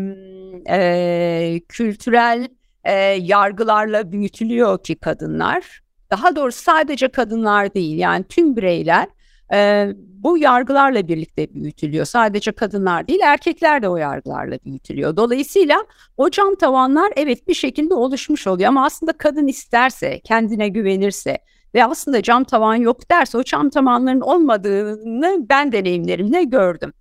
e, 0.77 1.61
kültürel 1.69 2.49
e, 2.89 2.93
yargılarla 3.23 4.13
büyütülüyor 4.13 4.83
ki 4.83 4.95
kadınlar. 4.97 5.81
Daha 6.11 6.37
doğrusu 6.37 6.63
sadece 6.63 7.09
kadınlar 7.09 7.75
değil 7.75 7.99
yani 7.99 8.25
tüm 8.25 8.57
bireyler 8.57 9.07
e, 9.53 9.89
bu 9.97 10.39
yargılarla 10.39 11.09
birlikte 11.09 11.55
büyütülüyor. 11.55 12.05
Sadece 12.05 12.53
kadınlar 12.53 13.09
değil 13.09 13.21
erkekler 13.25 13.83
de 13.83 13.89
o 13.89 13.97
yargılarla 13.97 14.59
büyütülüyor. 14.65 15.17
Dolayısıyla 15.17 15.85
o 16.17 16.31
cam 16.31 16.55
tavanlar 16.55 17.13
evet 17.17 17.49
bir 17.49 17.55
şekilde 17.55 17.95
oluşmuş 17.95 18.47
oluyor 18.47 18.69
ama 18.69 18.85
aslında 18.85 19.13
kadın 19.13 19.47
isterse, 19.47 20.21
kendine 20.21 20.69
güvenirse 20.69 21.39
ve 21.75 21.85
aslında 21.85 22.23
cam 22.23 22.45
tavan 22.45 22.75
yok 22.75 23.11
derse 23.11 23.39
o 23.39 23.43
cam 23.43 23.71
tavanların 23.71 24.21
olmadığını 24.21 25.47
ben 25.49 25.73
deneyimlerimle 25.73 26.45
gördüm. 26.45 26.93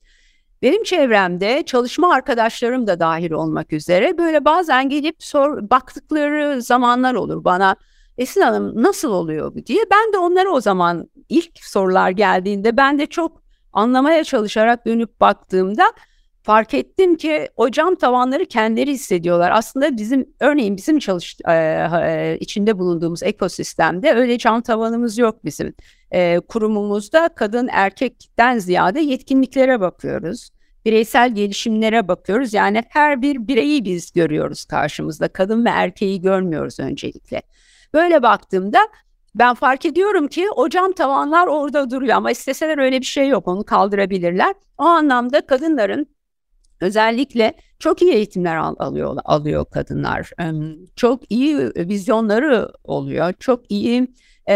Benim 0.61 0.83
çevremde 0.83 1.63
çalışma 1.65 2.13
arkadaşlarım 2.13 2.87
da 2.87 2.99
dahil 2.99 3.31
olmak 3.31 3.73
üzere 3.73 4.17
böyle 4.17 4.45
bazen 4.45 4.89
gelip 4.89 5.15
sor 5.23 5.69
baktıkları 5.69 6.61
zamanlar 6.61 7.13
olur 7.13 7.43
bana. 7.43 7.75
Esin 8.17 8.41
Hanım 8.41 8.83
nasıl 8.83 9.11
oluyor 9.11 9.55
bu 9.55 9.65
diye. 9.65 9.85
Ben 9.91 10.13
de 10.13 10.17
onlara 10.17 10.49
o 10.49 10.61
zaman 10.61 11.09
ilk 11.29 11.51
sorular 11.61 12.09
geldiğinde 12.09 12.77
ben 12.77 12.99
de 12.99 13.05
çok 13.05 13.41
anlamaya 13.73 14.23
çalışarak 14.23 14.85
dönüp 14.85 15.21
baktığımda 15.21 15.93
fark 16.43 16.73
ettim 16.73 17.15
ki 17.15 17.49
o 17.55 17.71
cam 17.71 17.95
tavanları 17.95 18.45
kendileri 18.45 18.91
hissediyorlar. 18.91 19.51
Aslında 19.51 19.97
bizim 19.97 20.25
örneğin 20.39 20.77
bizim 20.77 20.99
çalış 20.99 21.37
e, 21.47 21.53
e, 21.53 22.37
içinde 22.39 22.79
bulunduğumuz 22.79 23.23
ekosistemde 23.23 24.13
öyle 24.13 24.37
cam 24.37 24.61
tavanımız 24.61 25.17
yok 25.17 25.45
bizim. 25.45 25.73
E, 26.11 26.39
kurumumuzda 26.39 27.29
kadın 27.35 27.69
erkekten 27.71 28.57
ziyade 28.59 28.99
yetkinliklere 28.99 29.79
bakıyoruz. 29.79 30.49
Bireysel 30.85 31.35
gelişimlere 31.35 32.07
bakıyoruz. 32.07 32.53
Yani 32.53 32.83
her 32.89 33.21
bir 33.21 33.47
bireyi 33.47 33.85
biz 33.85 34.11
görüyoruz 34.11 34.65
karşımızda. 34.65 35.27
Kadın 35.27 35.65
ve 35.65 35.69
erkeği 35.69 36.21
görmüyoruz 36.21 36.79
öncelikle. 36.79 37.41
Böyle 37.93 38.21
baktığımda 38.23 38.79
ben 39.35 39.53
fark 39.53 39.85
ediyorum 39.85 40.27
ki 40.27 40.49
o 40.55 40.69
tavanlar 40.95 41.47
orada 41.47 41.89
duruyor 41.89 42.15
ama 42.15 42.31
isteseler 42.31 42.77
öyle 42.77 42.99
bir 42.99 43.05
şey 43.05 43.27
yok 43.27 43.47
onu 43.47 43.63
kaldırabilirler. 43.63 44.55
O 44.77 44.83
anlamda 44.83 45.45
kadınların 45.45 46.07
Özellikle 46.81 47.53
çok 47.79 48.01
iyi 48.01 48.13
eğitimler 48.13 48.55
al, 48.55 48.75
alıyor 48.79 49.17
alıyor 49.25 49.65
kadınlar. 49.65 50.31
Çok 50.95 51.31
iyi 51.31 51.57
vizyonları 51.75 52.71
oluyor. 52.83 53.33
Çok 53.39 53.71
iyi 53.71 54.13
e, 54.49 54.55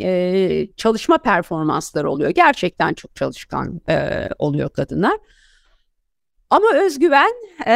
e, 0.00 0.68
çalışma 0.76 1.18
performansları 1.18 2.10
oluyor. 2.10 2.30
Gerçekten 2.30 2.94
çok 2.94 3.16
çalışkan 3.16 3.80
e, 3.88 4.28
oluyor 4.38 4.68
kadınlar. 4.70 5.18
Ama 6.50 6.66
özgüven 6.74 7.32
e, 7.66 7.74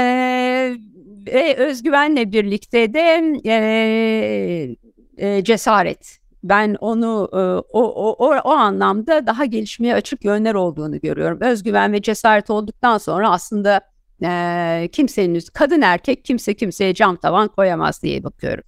ve 1.26 1.56
özgüvenle 1.56 2.32
birlikte 2.32 2.94
de 2.94 3.22
e, 3.44 4.76
e, 5.16 5.44
cesaret 5.44 6.18
ben 6.44 6.76
onu 6.80 7.28
e, 7.32 7.36
o, 7.72 7.82
o, 7.82 8.36
o, 8.36 8.50
anlamda 8.50 9.26
daha 9.26 9.44
gelişmeye 9.44 9.94
açık 9.94 10.24
yönler 10.24 10.54
olduğunu 10.54 11.00
görüyorum. 11.00 11.40
Özgüven 11.40 11.92
ve 11.92 12.02
cesaret 12.02 12.50
olduktan 12.50 12.98
sonra 12.98 13.30
aslında 13.30 13.80
e, 14.24 14.88
kimsenin 14.92 15.42
kadın 15.54 15.80
erkek 15.80 16.24
kimse 16.24 16.54
kimseye 16.54 16.94
cam 16.94 17.16
tavan 17.16 17.48
koyamaz 17.48 18.02
diye 18.02 18.24
bakıyorum. 18.24 18.64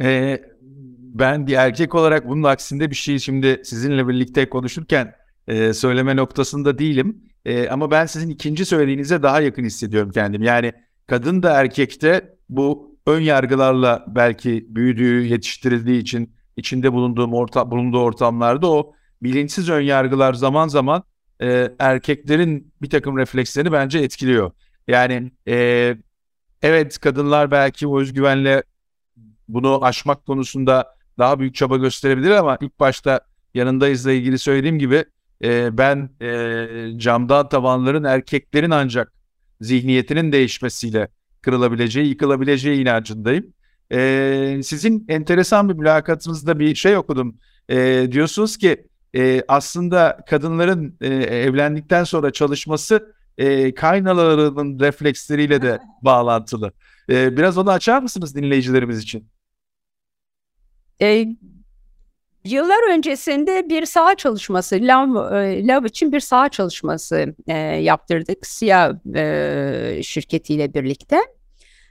Ee, 0.00 0.40
ben 1.14 1.46
bir 1.46 1.52
erkek 1.52 1.94
olarak 1.94 2.28
bunun 2.28 2.42
aksinde 2.42 2.90
bir 2.90 2.96
şey 2.96 3.18
şimdi 3.18 3.60
sizinle 3.64 4.08
birlikte 4.08 4.48
konuşurken 4.48 5.14
e, 5.48 5.72
söyleme 5.72 6.16
noktasında 6.16 6.78
değilim. 6.78 7.22
E, 7.44 7.68
ama 7.68 7.90
ben 7.90 8.06
sizin 8.06 8.28
ikinci 8.28 8.64
söylediğinize 8.64 9.22
daha 9.22 9.40
yakın 9.40 9.64
hissediyorum 9.64 10.10
kendim. 10.10 10.42
Yani 10.42 10.72
kadın 11.06 11.42
da 11.42 11.60
erkekte 11.60 12.36
bu 12.48 12.96
ön 13.06 13.20
yargılarla 13.20 14.04
belki 14.08 14.66
büyüdüğü, 14.68 15.22
yetiştirildiği 15.22 16.00
için 16.00 16.34
içinde 16.56 16.92
bulunduğum 16.92 17.34
orta, 17.34 17.70
bulunduğu 17.70 18.00
ortamlarda 18.00 18.70
o 18.70 18.92
bilinçsiz 19.22 19.70
önyargılar 19.70 20.34
zaman 20.34 20.68
zaman 20.68 21.02
e, 21.42 21.72
erkeklerin 21.78 22.72
bir 22.82 22.90
takım 22.90 23.18
reflekslerini 23.18 23.72
bence 23.72 23.98
etkiliyor. 23.98 24.50
Yani 24.88 25.32
e, 25.48 25.96
evet 26.62 26.98
kadınlar 26.98 27.50
belki 27.50 27.86
o 27.86 28.00
özgüvenle 28.00 28.62
bunu 29.48 29.84
aşmak 29.84 30.26
konusunda 30.26 30.95
daha 31.18 31.40
büyük 31.40 31.54
çaba 31.54 31.76
gösterebilir 31.76 32.30
ama 32.30 32.58
ilk 32.60 32.80
başta 32.80 33.20
yanındayızla 33.54 34.12
ilgili 34.12 34.38
söylediğim 34.38 34.78
gibi 34.78 35.04
e, 35.44 35.78
ben 35.78 36.10
e, 36.20 36.98
camdan 36.98 37.48
tavanların 37.48 38.04
erkeklerin 38.04 38.70
ancak 38.70 39.12
zihniyetinin 39.60 40.32
değişmesiyle 40.32 41.08
kırılabileceği, 41.42 42.08
yıkılabileceği 42.08 42.82
inancındayım. 42.82 43.52
E, 43.92 44.60
sizin 44.64 45.04
enteresan 45.08 45.68
bir 45.68 45.74
mülakatınızda 45.74 46.58
bir 46.58 46.74
şey 46.74 46.96
okudum. 46.96 47.36
E, 47.68 48.08
diyorsunuz 48.12 48.56
ki 48.56 48.86
e, 49.16 49.42
aslında 49.48 50.18
kadınların 50.28 50.96
e, 51.00 51.08
evlendikten 51.14 52.04
sonra 52.04 52.32
çalışması 52.32 53.14
e, 53.38 53.74
kaynalarının 53.74 54.80
refleksleriyle 54.80 55.62
de 55.62 55.78
bağlantılı. 56.02 56.72
E, 57.10 57.36
biraz 57.36 57.58
onu 57.58 57.70
açar 57.70 58.02
mısınız 58.02 58.34
dinleyicilerimiz 58.36 58.98
için? 58.98 59.28
E, 61.02 61.26
yıllar 62.44 62.90
öncesinde 62.90 63.68
bir 63.68 63.86
saha 63.86 64.14
çalışması, 64.14 64.78
LAV, 64.80 65.32
e, 65.82 65.86
için 65.88 66.12
bir 66.12 66.20
saha 66.20 66.48
çalışması 66.48 67.34
e, 67.46 67.56
yaptırdık 67.58 68.46
SİA 68.46 69.00
e, 69.14 70.00
şirketiyle 70.02 70.74
birlikte. 70.74 71.16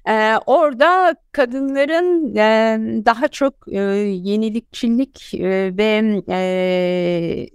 E, 0.08 0.34
orada 0.46 1.16
kadınların 1.32 2.36
e, 2.36 2.78
daha 3.06 3.28
çok 3.28 3.54
e, 3.72 3.80
yenilikçilik 3.80 5.34
e, 5.34 5.78
ve 5.78 6.22
e, 6.30 7.48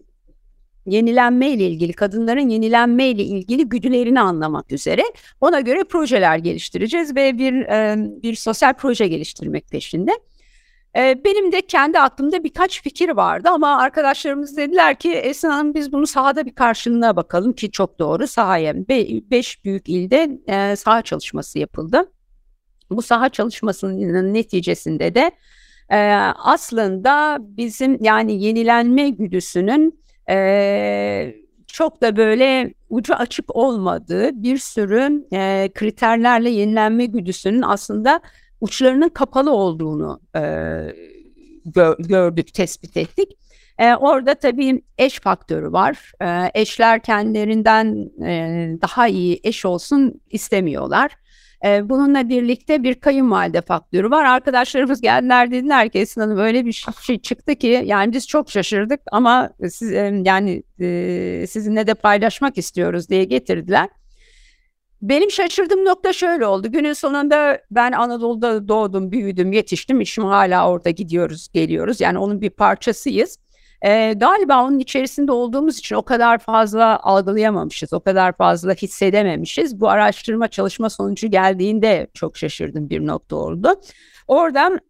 yenilenme 0.87 1.51
ile 1.51 1.67
ilgili, 1.67 1.93
kadınların 1.93 2.49
yenilenme 2.49 3.09
ile 3.09 3.23
ilgili 3.25 3.69
güdülerini 3.69 4.21
anlamak 4.21 4.73
üzere 4.73 5.03
ona 5.41 5.61
göre 5.61 5.85
projeler 5.85 6.39
geliştireceğiz 6.39 7.17
ve 7.17 7.39
bir 7.39 7.55
e, 7.55 7.97
bir 8.23 8.35
sosyal 8.35 8.75
proje 8.75 9.09
geliştirmek 9.09 9.71
peşinde. 9.71 10.13
E, 10.97 11.25
benim 11.25 11.53
de 11.53 11.61
kendi 11.61 12.01
aklımda 12.01 12.45
birkaç 12.45 12.83
fikir 12.83 13.09
vardı 13.09 13.49
ama 13.53 13.77
arkadaşlarımız 13.77 14.57
dediler 14.57 14.99
ki 14.99 15.13
Esin 15.13 15.49
Hanım 15.49 15.75
biz 15.75 15.93
bunu 15.93 16.07
sahada 16.07 16.47
bir 16.47 16.55
karşılığına 16.55 17.17
bakalım 17.17 17.53
ki 17.53 17.71
çok 17.71 17.99
doğru 17.99 18.27
sahaya. 18.27 18.89
Be 18.89 19.07
beş 19.31 19.65
büyük 19.65 19.89
ilde 19.89 20.39
e, 20.47 20.77
saha 20.77 21.03
çalışması 21.03 21.59
yapıldı. 21.59 22.13
Bu 22.91 23.03
saha 23.03 23.29
çalışmasının 23.29 24.35
neticesinde 24.35 25.15
de 25.15 25.31
e, 25.91 25.99
aslında 26.39 27.39
bizim 27.41 27.99
yani 28.03 28.45
yenilenme 28.45 29.09
güdüsünün 29.09 30.01
e, 30.31 31.35
çok 31.67 32.03
da 32.03 32.17
böyle 32.17 32.75
ucu 32.91 33.15
açık 33.15 33.57
olmadığı 33.57 34.43
bir 34.43 34.59
sürü 34.59 35.27
e, 35.33 35.71
kriterlerle 35.75 36.51
yenilenme 36.51 37.07
güdüsünün 37.07 37.63
aslında 37.63 38.21
uçlarının 38.61 39.09
kapalı 39.09 39.51
olduğunu 39.53 40.21
e, 40.37 40.43
gör, 41.65 41.97
gördük, 41.99 42.55
tespit 42.55 42.97
ettik. 42.97 43.29
E, 43.79 43.95
orada 43.95 44.35
tabii 44.35 44.83
eş 44.99 45.21
faktörü 45.21 45.73
var. 45.73 46.13
E, 46.23 46.61
eşler 46.61 47.03
kendilerinden 47.03 48.11
e, 48.25 48.69
daha 48.83 49.09
iyi 49.09 49.41
eş 49.45 49.65
olsun 49.65 50.21
istemiyorlar. 50.31 51.11
E, 51.65 51.89
bununla 51.89 52.29
birlikte 52.29 52.83
bir 52.83 52.95
kayınvalide 52.95 53.61
faktörü 53.61 54.11
var. 54.11 54.25
Arkadaşlarımız 54.25 55.01
geldiler 55.01 55.51
dediler 55.51 55.89
ki 55.89 55.99
Esin 55.99 56.21
Hanım 56.21 56.39
öyle 56.39 56.65
bir 56.65 56.85
şey 57.03 57.19
çıktı 57.19 57.55
ki 57.55 57.83
yani 57.87 58.13
biz 58.13 58.29
çok 58.29 58.51
şaşırdık 58.51 59.01
ama 59.13 59.51
siz, 59.71 59.93
e, 59.93 60.23
yani 60.25 60.63
e, 60.81 61.47
sizinle 61.49 61.87
de 61.87 61.95
paylaşmak 61.95 62.59
istiyoruz 62.59 63.09
diye 63.09 63.25
getirdiler. 63.25 63.89
Benim 65.03 65.31
şaşırdığım 65.31 65.85
nokta 65.85 66.13
şöyle 66.13 66.47
oldu. 66.47 66.73
Günün 66.73 66.93
sonunda 66.93 67.61
ben 67.71 67.93
Anadolu'da 67.93 68.69
doğdum, 68.69 69.13
büyüdüm, 69.13 69.53
yetiştim. 69.53 70.07
Şimdi 70.07 70.29
hala 70.29 70.71
orada 70.71 70.91
gidiyoruz, 70.91 71.49
geliyoruz. 71.53 72.01
Yani 72.01 72.19
onun 72.19 72.41
bir 72.41 72.51
parçasıyız. 72.51 73.39
Ee, 73.83 74.13
galiba 74.17 74.65
onun 74.65 74.79
içerisinde 74.79 75.33
olduğumuz 75.33 75.79
için 75.79 75.97
o 75.97 76.03
kadar 76.03 76.39
fazla 76.39 77.01
algılayamamışız, 77.03 77.93
o 77.93 78.01
kadar 78.01 78.37
fazla 78.37 78.75
hissedememişiz. 78.75 79.81
Bu 79.81 79.89
araştırma 79.89 80.49
çalışma 80.49 80.91
sonucu 80.91 81.27
geldiğinde 81.27 82.07
çok 82.15 82.37
şaşırdım 82.37 82.91
bir 82.91 83.07
nokta 83.07 83.37
oldu. 83.37 83.81
Oradan 84.29 84.81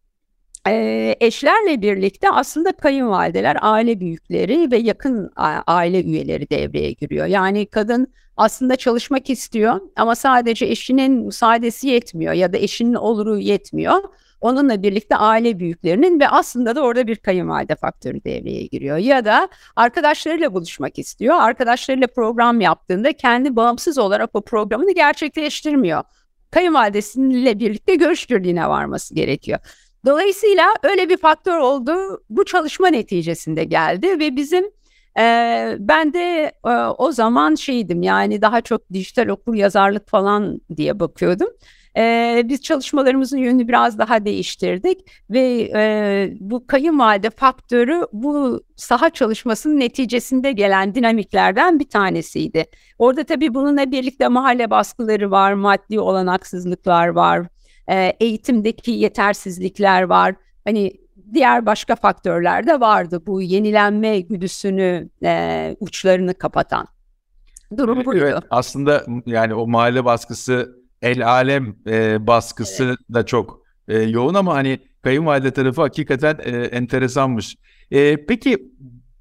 e, 0.68 1.16
eşlerle 1.20 1.82
birlikte 1.82 2.30
aslında 2.30 2.72
kayınvalideler, 2.72 3.56
aile 3.60 4.00
büyükleri 4.00 4.70
ve 4.70 4.76
yakın 4.76 5.30
aile 5.66 6.02
üyeleri 6.02 6.50
devreye 6.50 6.92
giriyor. 6.92 7.26
Yani 7.26 7.66
kadın 7.66 8.12
aslında 8.40 8.76
çalışmak 8.76 9.30
istiyor 9.30 9.80
ama 9.96 10.14
sadece 10.14 10.66
eşinin 10.66 11.12
müsaadesi 11.12 11.88
yetmiyor 11.88 12.32
ya 12.32 12.52
da 12.52 12.56
eşinin 12.56 12.94
oluru 12.94 13.38
yetmiyor. 13.38 14.02
Onunla 14.40 14.82
birlikte 14.82 15.16
aile 15.16 15.58
büyüklerinin 15.58 16.20
ve 16.20 16.28
aslında 16.28 16.76
da 16.76 16.82
orada 16.82 17.06
bir 17.06 17.16
kayınvalide 17.16 17.76
faktörü 17.76 18.24
devreye 18.24 18.66
giriyor. 18.66 18.96
Ya 18.96 19.24
da 19.24 19.48
arkadaşlarıyla 19.76 20.54
buluşmak 20.54 20.98
istiyor. 20.98 21.34
Arkadaşlarıyla 21.34 22.06
program 22.06 22.60
yaptığında 22.60 23.12
kendi 23.12 23.56
bağımsız 23.56 23.98
olarak 23.98 24.30
o 24.34 24.40
programını 24.40 24.94
gerçekleştirmiyor. 24.94 26.02
Kayınvalidesiyle 26.50 27.58
birlikte 27.58 27.94
görüş 27.94 28.30
birliğine 28.30 28.68
varması 28.68 29.14
gerekiyor. 29.14 29.58
Dolayısıyla 30.06 30.66
öyle 30.82 31.08
bir 31.08 31.16
faktör 31.16 31.58
oldu. 31.58 32.22
Bu 32.30 32.44
çalışma 32.44 32.88
neticesinde 32.88 33.64
geldi 33.64 34.18
ve 34.20 34.36
bizim 34.36 34.70
ben 35.78 36.12
de 36.12 36.52
o 36.98 37.12
zaman 37.12 37.54
şeydim 37.54 38.02
yani 38.02 38.42
daha 38.42 38.60
çok 38.60 38.92
dijital 38.92 39.28
okur 39.28 39.54
yazarlık 39.54 40.08
falan 40.08 40.60
diye 40.76 41.00
bakıyordum. 41.00 41.48
Biz 42.48 42.62
çalışmalarımızın 42.62 43.38
yönünü 43.38 43.68
biraz 43.68 43.98
daha 43.98 44.24
değiştirdik 44.24 44.98
ve 45.30 45.70
bu 46.40 46.66
kayınvalide 46.66 47.30
faktörü 47.30 48.06
bu 48.12 48.62
saha 48.76 49.10
çalışmasının 49.10 49.80
neticesinde 49.80 50.52
gelen 50.52 50.94
dinamiklerden 50.94 51.80
bir 51.80 51.88
tanesiydi. 51.88 52.64
Orada 52.98 53.24
tabii 53.24 53.54
bununla 53.54 53.90
birlikte 53.90 54.28
mahalle 54.28 54.70
baskıları 54.70 55.30
var, 55.30 55.52
maddi 55.52 56.00
olanaksızlıklar 56.00 57.08
var, 57.08 57.46
eğitimdeki 58.20 58.90
yetersizlikler 58.90 60.02
var. 60.02 60.34
Hani 60.64 60.92
diğer 61.34 61.66
başka 61.66 61.96
faktörler 61.96 62.66
de 62.66 62.80
vardı 62.80 63.22
bu 63.26 63.42
yenilenme 63.42 64.20
güdüsünü 64.20 65.08
e, 65.22 65.76
uçlarını 65.80 66.34
kapatan. 66.34 66.86
Durum 67.76 68.04
buydu. 68.04 68.24
Evet, 68.24 68.42
aslında 68.50 69.04
yani 69.26 69.54
o 69.54 69.66
mahalle 69.66 70.04
baskısı 70.04 70.76
el 71.02 71.26
alem 71.26 71.76
e, 71.86 72.26
baskısı 72.26 72.84
evet. 72.84 72.98
da 73.14 73.26
çok 73.26 73.62
e, 73.88 73.98
yoğun 73.98 74.34
ama 74.34 74.54
hani 74.54 74.78
kayınvalide 75.02 75.50
tarafı 75.50 75.80
hakikaten 75.80 76.38
e, 76.42 76.50
enteresanmış. 76.50 77.56
E, 77.90 78.26
peki 78.26 78.72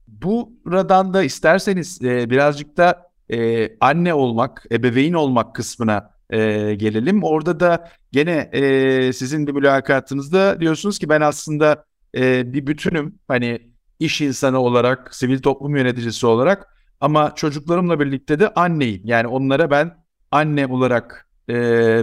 buradan 0.07 1.13
da 1.13 1.23
isterseniz 1.23 2.01
e, 2.03 2.29
birazcık 2.29 2.77
da 2.77 3.09
e, 3.31 3.69
anne 3.79 4.13
olmak, 4.13 4.65
ebeveyn 4.71 5.13
olmak 5.13 5.55
kısmına 5.55 6.11
e, 6.29 6.37
gelelim. 6.75 7.23
Orada 7.23 7.59
da 7.59 7.89
gene 8.11 8.49
e, 8.53 9.13
sizin 9.13 9.47
bir 9.47 9.51
mülakatınızda 9.51 10.61
diyorsunuz 10.61 10.99
ki 10.99 11.09
ben 11.09 11.21
aslında 11.21 11.85
e, 12.15 12.53
bir 12.53 12.67
bütünüm. 12.67 13.19
Hani 13.27 13.59
iş 13.99 14.21
insanı 14.21 14.59
olarak, 14.59 15.15
sivil 15.15 15.39
toplum 15.39 15.75
yöneticisi 15.75 16.27
olarak 16.27 16.67
ama 17.01 17.35
çocuklarımla 17.35 17.99
birlikte 17.99 18.39
de 18.39 18.53
anneyim. 18.53 19.01
Yani 19.03 19.27
onlara 19.27 19.71
ben 19.71 19.97
anne 20.31 20.67
olarak 20.67 21.27
e, 21.49 21.53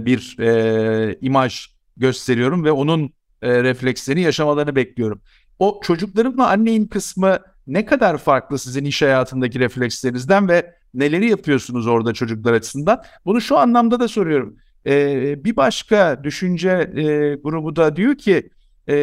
bir 0.06 0.36
e, 0.40 1.18
imaj 1.20 1.66
gösteriyorum 1.96 2.64
ve 2.64 2.72
onun 2.72 3.12
e, 3.42 3.62
reflekslerini 3.62 4.22
yaşamalarını 4.22 4.76
bekliyorum. 4.76 5.20
O 5.58 5.80
çocuklarımla 5.84 6.48
anneyin 6.48 6.86
kısmı 6.86 7.38
ne 7.66 7.84
kadar 7.84 8.18
farklı 8.18 8.58
sizin 8.58 8.84
iş 8.84 9.02
hayatındaki 9.02 9.60
reflekslerinizden 9.60 10.48
ve 10.48 10.74
neleri 10.94 11.30
yapıyorsunuz 11.30 11.86
orada 11.86 12.12
çocuklar 12.12 12.52
açısından? 12.52 13.02
Bunu 13.24 13.40
şu 13.40 13.58
anlamda 13.58 14.00
da 14.00 14.08
soruyorum. 14.08 14.56
Ee, 14.86 15.44
bir 15.44 15.56
başka 15.56 16.24
düşünce 16.24 16.70
e, 16.96 17.02
grubu 17.34 17.76
da 17.76 17.96
diyor 17.96 18.14
ki 18.14 18.50
e, 18.88 18.96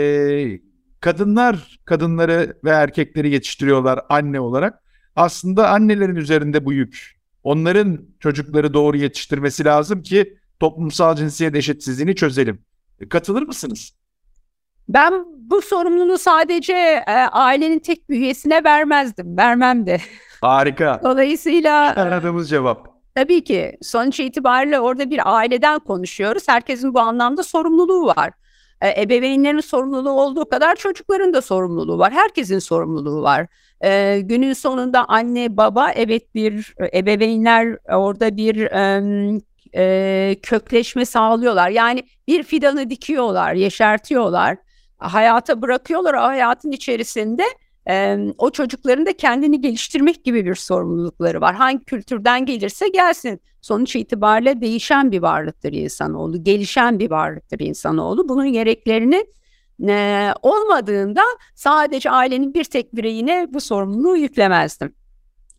kadınlar 1.03 1.79
kadınları 1.85 2.57
ve 2.63 2.69
erkekleri 2.69 3.29
yetiştiriyorlar 3.29 3.99
anne 4.09 4.39
olarak. 4.39 4.83
Aslında 5.15 5.69
annelerin 5.69 6.15
üzerinde 6.15 6.65
bu 6.65 6.73
yük. 6.73 7.19
Onların 7.43 7.99
çocukları 8.19 8.73
doğru 8.73 8.97
yetiştirmesi 8.97 9.65
lazım 9.65 10.03
ki 10.03 10.37
toplumsal 10.59 11.15
cinsiyet 11.15 11.55
eşitsizliğini 11.55 12.15
çözelim. 12.15 12.61
E, 12.99 13.09
katılır 13.09 13.41
mısınız? 13.41 13.91
Ben 14.89 15.25
bu 15.37 15.61
sorumluluğu 15.61 16.17
sadece 16.17 16.73
e, 17.07 17.11
ailenin 17.31 17.79
tek 17.79 18.09
bir 18.09 18.15
üyesine 18.15 18.63
vermezdim. 18.63 19.37
Vermem 19.37 19.85
de. 19.85 19.97
Harika. 20.41 21.01
Dolayısıyla 21.03 21.95
aradığımız 21.95 22.49
cevap. 22.49 22.87
Tabii 23.15 23.43
ki 23.43 23.77
sonuç 23.81 24.19
itibariyle 24.19 24.79
orada 24.79 25.09
bir 25.09 25.35
aileden 25.35 25.79
konuşuyoruz. 25.79 26.43
Herkesin 26.47 26.93
bu 26.93 26.99
anlamda 26.99 27.43
sorumluluğu 27.43 28.05
var. 28.05 28.33
Ebeveynlerin 28.89 29.59
sorumluluğu 29.59 30.11
olduğu 30.11 30.49
kadar 30.49 30.75
çocukların 30.75 31.33
da 31.33 31.41
sorumluluğu 31.41 31.97
var. 31.97 32.13
Herkesin 32.13 32.59
sorumluluğu 32.59 33.21
var. 33.21 33.47
E, 33.83 34.19
günün 34.23 34.53
sonunda 34.53 35.05
anne 35.05 35.57
baba 35.57 35.91
evet 35.91 36.35
bir 36.35 36.75
ebeveynler 36.93 37.77
orada 37.89 38.37
bir 38.37 38.55
e, 38.61 39.39
e, 39.75 40.35
kökleşme 40.43 41.05
sağlıyorlar. 41.05 41.69
Yani 41.69 42.03
bir 42.27 42.43
fidanı 42.43 42.89
dikiyorlar, 42.89 43.53
yeşertiyorlar, 43.53 44.57
hayata 44.97 45.61
bırakıyorlar. 45.61 46.13
O 46.13 46.21
hayatın 46.21 46.71
içerisinde 46.71 47.43
e, 47.89 48.17
o 48.37 48.49
çocukların 48.49 49.05
da 49.05 49.17
kendini 49.17 49.61
geliştirmek 49.61 50.25
gibi 50.25 50.45
bir 50.45 50.55
sorumlulukları 50.55 51.41
var. 51.41 51.55
Hangi 51.55 51.85
kültürden 51.85 52.45
gelirse 52.45 52.87
gelsin. 52.87 53.41
Sonuç 53.61 53.95
itibariyle 53.95 54.61
değişen 54.61 55.11
bir 55.11 55.21
varlıktır 55.21 55.73
insanoğlu, 55.73 56.43
gelişen 56.43 56.99
bir 56.99 57.11
varlıktır 57.11 57.59
insanoğlu. 57.59 58.29
Bunun 58.29 58.53
gereklerini 58.53 59.25
e, 59.87 60.29
olmadığında 60.41 61.21
sadece 61.55 62.11
ailenin 62.11 62.53
bir 62.53 62.63
tek 62.63 62.95
bireyine 62.95 63.47
bu 63.49 63.61
sorumluluğu 63.61 64.17
yüklemezdim. 64.17 64.95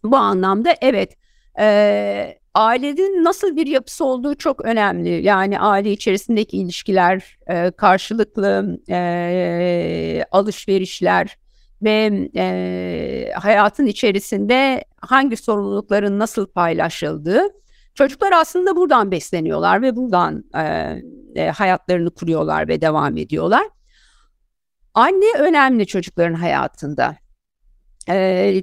Bu 0.05 0.17
anlamda 0.17 0.75
evet 0.81 1.17
e, 1.59 2.39
ailenin 2.55 3.25
nasıl 3.25 3.57
bir 3.57 3.67
yapısı 3.67 4.05
olduğu 4.05 4.35
çok 4.35 4.65
önemli. 4.65 5.23
Yani 5.23 5.61
aile 5.61 5.93
içerisindeki 5.93 6.59
ilişkiler, 6.59 7.39
e, 7.47 7.71
karşılıklı 7.71 8.81
e, 8.91 10.25
alışverişler 10.31 11.37
ve 11.83 12.29
e, 12.37 13.33
hayatın 13.35 13.87
içerisinde 13.87 14.85
hangi 15.01 15.37
sorumlulukların 15.37 16.19
nasıl 16.19 16.47
paylaşıldığı. 16.47 17.43
Çocuklar 17.95 18.33
aslında 18.33 18.77
buradan 18.77 19.11
besleniyorlar 19.11 19.83
ve 19.83 19.97
buradan 19.97 20.45
e, 20.57 20.95
e, 21.35 21.51
hayatlarını 21.51 22.11
kuruyorlar 22.11 22.69
ve 22.69 22.81
devam 22.81 23.17
ediyorlar. 23.17 23.67
Anne 24.95 25.39
önemli 25.39 25.87
çocukların 25.87 26.35
hayatında. 26.35 27.17
E, 28.09 28.63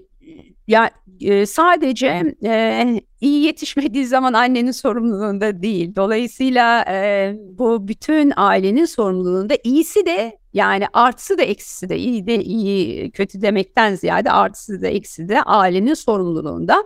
ya 0.67 0.91
e, 1.21 1.45
sadece 1.45 2.36
e, 2.43 3.02
iyi 3.21 3.43
yetişmediği 3.45 4.06
zaman 4.06 4.34
annenin 4.34 4.71
sorumluluğunda 4.71 5.62
değil. 5.62 5.95
Dolayısıyla 5.95 6.86
e, 6.89 7.34
bu 7.38 7.88
bütün 7.88 8.34
ailenin 8.36 8.86
sorumluluğunda 8.86 9.54
iyisi 9.63 10.06
de 10.06 10.38
yani 10.54 10.86
artısı 10.93 11.38
da 11.38 11.43
eksisi 11.43 11.89
de 11.89 11.97
iyi 11.97 12.28
de 12.28 12.43
iyi 12.43 13.12
kötü 13.12 13.41
demekten 13.41 13.95
ziyade 13.95 14.32
artısı 14.32 14.82
da 14.82 14.88
eksisi 14.88 15.30
de 15.30 15.41
ailenin 15.41 15.93
sorumluluğunda. 15.93 16.86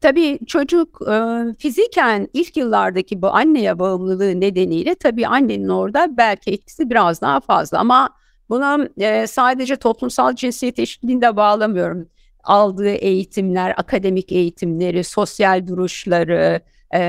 Tabii 0.00 0.38
çocuk 0.46 1.00
e, 1.10 1.44
fiziken 1.58 2.28
ilk 2.32 2.56
yıllardaki 2.56 3.22
bu 3.22 3.28
anneye 3.34 3.78
bağımlılığı 3.78 4.40
nedeniyle 4.40 4.94
tabii 4.94 5.26
annenin 5.26 5.68
orada 5.68 6.16
belki 6.16 6.50
etkisi 6.50 6.90
biraz 6.90 7.20
daha 7.20 7.40
fazla 7.40 7.78
ama 7.78 8.10
buna 8.48 8.88
e, 8.98 9.26
sadece 9.26 9.76
toplumsal 9.76 10.34
cinsiyet 10.34 10.78
eşitliğinde 10.78 11.36
bağlamıyorum 11.36 12.08
aldığı 12.46 12.94
eğitimler, 12.94 13.74
akademik 13.76 14.32
eğitimleri, 14.32 15.04
sosyal 15.04 15.66
duruşları, 15.66 16.60
e, 16.94 17.00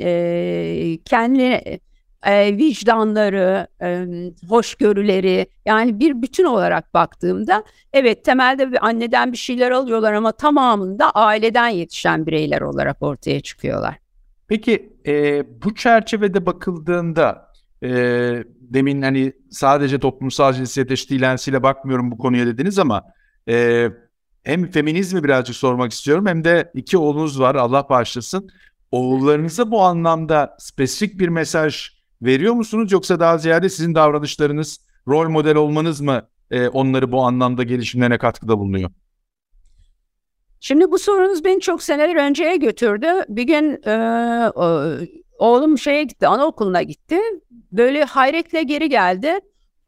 e, 0.00 0.98
kendi 1.04 1.80
e, 2.26 2.56
vicdanları, 2.56 3.66
e, 3.82 4.06
hoşgörüleri 4.48 5.46
yani 5.66 6.00
bir 6.00 6.22
bütün 6.22 6.44
olarak 6.44 6.94
baktığımda 6.94 7.64
evet 7.92 8.24
temelde 8.24 8.72
bir 8.72 8.86
anneden 8.86 9.32
bir 9.32 9.36
şeyler 9.36 9.70
alıyorlar 9.70 10.12
ama 10.12 10.32
tamamında 10.32 11.10
aileden 11.10 11.68
yetişen 11.68 12.26
bireyler 12.26 12.60
olarak 12.60 13.02
ortaya 13.02 13.40
çıkıyorlar. 13.40 13.98
Peki 14.48 14.92
e, 15.06 15.44
bu 15.64 15.74
çerçevede 15.74 16.46
bakıldığında 16.46 17.52
e, 17.82 17.88
demin 18.60 19.02
hani 19.02 19.32
sadece 19.50 19.98
toplumsal 19.98 20.52
cinsiyet 20.52 20.90
eşitliğiyle 20.90 21.62
bakmıyorum 21.62 22.10
bu 22.10 22.18
konuya 22.18 22.46
dediniz 22.46 22.78
ama 22.78 23.02
e, 23.48 23.88
hem 24.44 24.70
feminizmi 24.70 25.24
birazcık 25.24 25.56
sormak 25.56 25.92
istiyorum 25.92 26.26
hem 26.26 26.44
de 26.44 26.70
iki 26.74 26.98
oğlunuz 26.98 27.40
var 27.40 27.54
Allah 27.54 27.86
bağışlasın. 27.90 28.50
Oğullarınıza 28.90 29.70
bu 29.70 29.82
anlamda 29.82 30.56
spesifik 30.58 31.20
bir 31.20 31.28
mesaj 31.28 31.88
veriyor 32.22 32.54
musunuz 32.54 32.92
yoksa 32.92 33.20
daha 33.20 33.38
ziyade 33.38 33.68
sizin 33.68 33.94
davranışlarınız, 33.94 34.78
rol 35.08 35.28
model 35.28 35.56
olmanız 35.56 36.00
mı 36.00 36.28
e, 36.50 36.68
onları 36.68 37.12
bu 37.12 37.22
anlamda 37.22 37.62
gelişimlerine 37.62 38.18
katkıda 38.18 38.58
bulunuyor? 38.58 38.90
Şimdi 40.60 40.90
bu 40.90 40.98
sorunuz 40.98 41.44
beni 41.44 41.60
çok 41.60 41.82
seneler 41.82 42.16
önceye 42.16 42.56
götürdü. 42.56 43.06
Bir 43.28 43.42
gün 43.42 43.82
e, 43.86 43.94
oğlum 45.38 45.78
şeye 45.78 46.04
gitti, 46.04 46.26
anaokuluna 46.26 46.82
gitti. 46.82 47.18
Böyle 47.72 48.04
hayretle 48.04 48.62
geri 48.62 48.88
geldi. 48.88 49.40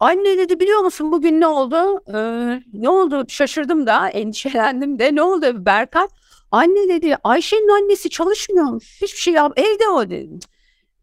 Anne 0.05 0.38
dedi 0.38 0.61
biliyor 0.61 0.81
musun 0.81 1.12
bugün 1.12 1.40
ne 1.40 1.47
oldu? 1.47 2.01
Ee, 2.14 2.62
ne 2.73 2.88
oldu? 2.88 3.25
Şaşırdım 3.29 3.87
da, 3.87 4.09
endişelendim 4.09 4.99
de. 4.99 5.14
Ne 5.14 5.23
oldu 5.23 5.67
Berkay? 5.67 6.07
Anne 6.51 6.88
dedi 6.88 7.17
Ayşe'nin 7.25 7.69
annesi 7.69 8.11
çalışmıyormuş. 8.11 9.03
Hiçbir 9.03 9.19
şey 9.19 9.35
yap. 9.35 9.53
Evde 9.57 9.88
o 9.88 10.11
dedi. 10.11 10.38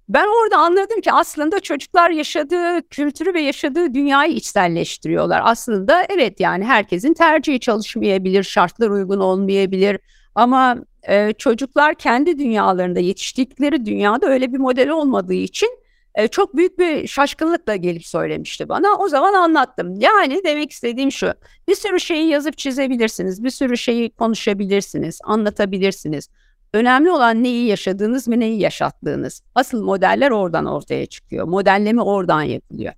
Ben 0.10 0.28
orada 0.42 0.58
anladım 0.58 1.02
ki 1.02 1.12
aslında 1.12 1.60
çocuklar 1.60 2.10
yaşadığı 2.10 2.90
kültürü 2.90 3.34
ve 3.34 3.42
yaşadığı 3.42 3.94
dünyayı 3.94 4.34
içselleştiriyorlar. 4.34 5.42
Aslında 5.44 6.04
evet 6.10 6.40
yani 6.40 6.66
herkesin 6.66 7.14
tercihi 7.14 7.60
çalışmayabilir, 7.60 8.44
şartlar 8.44 8.90
uygun 8.90 9.20
olmayabilir. 9.20 10.00
Ama 10.36 10.78
e, 11.04 11.34
çocuklar 11.34 11.96
kendi 11.96 12.40
dünyalarında 12.40 13.00
yetiştikleri 13.00 13.86
dünyada 13.86 14.28
öyle 14.28 14.54
bir 14.54 14.58
model 14.58 14.90
olmadığı 14.90 15.34
için 15.34 15.81
e, 16.16 16.28
çok 16.28 16.56
büyük 16.56 16.80
bir 16.80 17.08
şaşkınlıkla 17.08 17.76
gelip 17.76 18.06
söylemişti 18.06 18.70
bana. 18.70 18.98
O 19.00 19.08
zaman 19.08 19.34
anlattım. 19.34 19.96
Yani 20.00 20.42
demek 20.46 20.72
istediğim 20.72 21.12
şu. 21.12 21.34
Bir 21.68 21.76
sürü 21.76 22.00
şeyi 22.00 22.30
yazıp 22.30 22.58
çizebilirsiniz. 22.58 23.44
Bir 23.44 23.50
sürü 23.50 23.78
şeyi 23.78 24.10
konuşabilirsiniz, 24.10 25.20
anlatabilirsiniz. 25.24 26.30
Önemli 26.74 27.12
olan 27.12 27.44
neyi 27.44 27.68
yaşadığınız 27.68 28.28
ve 28.28 28.40
neyi 28.40 28.60
yaşattığınız. 28.60 29.42
Asıl 29.56 29.84
modeller 29.84 30.32
oradan 30.32 30.66
ortaya 30.66 31.06
çıkıyor. 31.06 31.48
Modelleme 31.48 32.02
oradan 32.02 32.42
yapılıyor. 32.42 32.94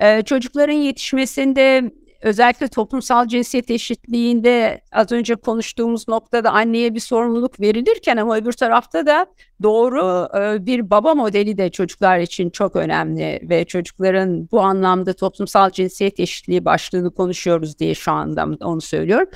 Ee, 0.00 0.22
çocukların 0.22 0.72
yetişmesinde 0.74 1.92
özellikle 2.20 2.68
toplumsal 2.68 3.26
cinsiyet 3.26 3.70
eşitliğinde 3.70 4.80
az 4.92 5.12
önce 5.12 5.34
konuştuğumuz 5.34 6.08
noktada 6.08 6.50
anneye 6.50 6.94
bir 6.94 7.00
sorumluluk 7.00 7.60
verilirken 7.60 8.16
ama 8.16 8.36
öbür 8.36 8.52
tarafta 8.52 9.06
da 9.06 9.26
doğru 9.62 10.28
e, 10.38 10.66
bir 10.66 10.90
baba 10.90 11.14
modeli 11.14 11.58
de 11.58 11.70
çocuklar 11.70 12.18
için 12.18 12.50
çok 12.50 12.76
önemli 12.76 13.40
ve 13.42 13.64
çocukların 13.64 14.48
bu 14.52 14.60
anlamda 14.60 15.12
toplumsal 15.12 15.70
cinsiyet 15.70 16.20
eşitliği 16.20 16.64
başlığını 16.64 17.14
konuşuyoruz 17.14 17.78
diye 17.78 17.94
şu 17.94 18.12
anda 18.12 18.46
onu 18.60 18.80
söylüyorum. 18.80 19.28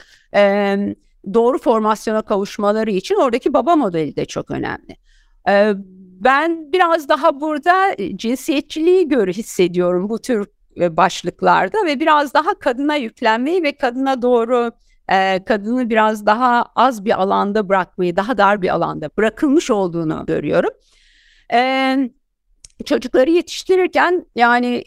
Doğru 1.35 1.59
formasyona 1.59 2.23
kavuşmaları 2.23 2.91
için 2.91 3.15
oradaki 3.15 3.53
baba 3.53 3.77
modeli 3.77 4.17
de 4.17 4.25
çok 4.25 4.51
önemli. 4.51 4.97
Ben 6.25 6.73
biraz 6.73 7.09
daha 7.09 7.41
burada 7.41 7.97
cinsiyetçiliği 8.17 9.09
gör 9.09 9.29
hissediyorum 9.29 10.09
bu 10.09 10.19
tür 10.19 10.47
başlıklarda 10.77 11.79
ve 11.87 12.01
biraz 12.01 12.35
daha 12.35 12.55
kadına 12.59 12.97
yüklenmeyi 12.97 13.63
ve 13.63 13.73
kadına 13.73 14.23
doğru 14.23 14.73
e, 15.09 15.45
kadını 15.45 15.91
biraz 15.91 16.27
daha 16.27 16.65
az 16.77 17.05
bir 17.05 17.23
alanda 17.23 17.69
bırakmayı, 17.69 18.17
daha 18.17 18.39
dar 18.39 18.63
bir 18.63 18.75
alanda 18.75 19.11
bırakılmış 19.17 19.71
olduğunu 19.71 20.25
görüyorum. 20.27 20.71
E, 21.53 21.97
çocukları 22.85 23.31
yetiştirirken 23.31 24.27
yani 24.35 24.85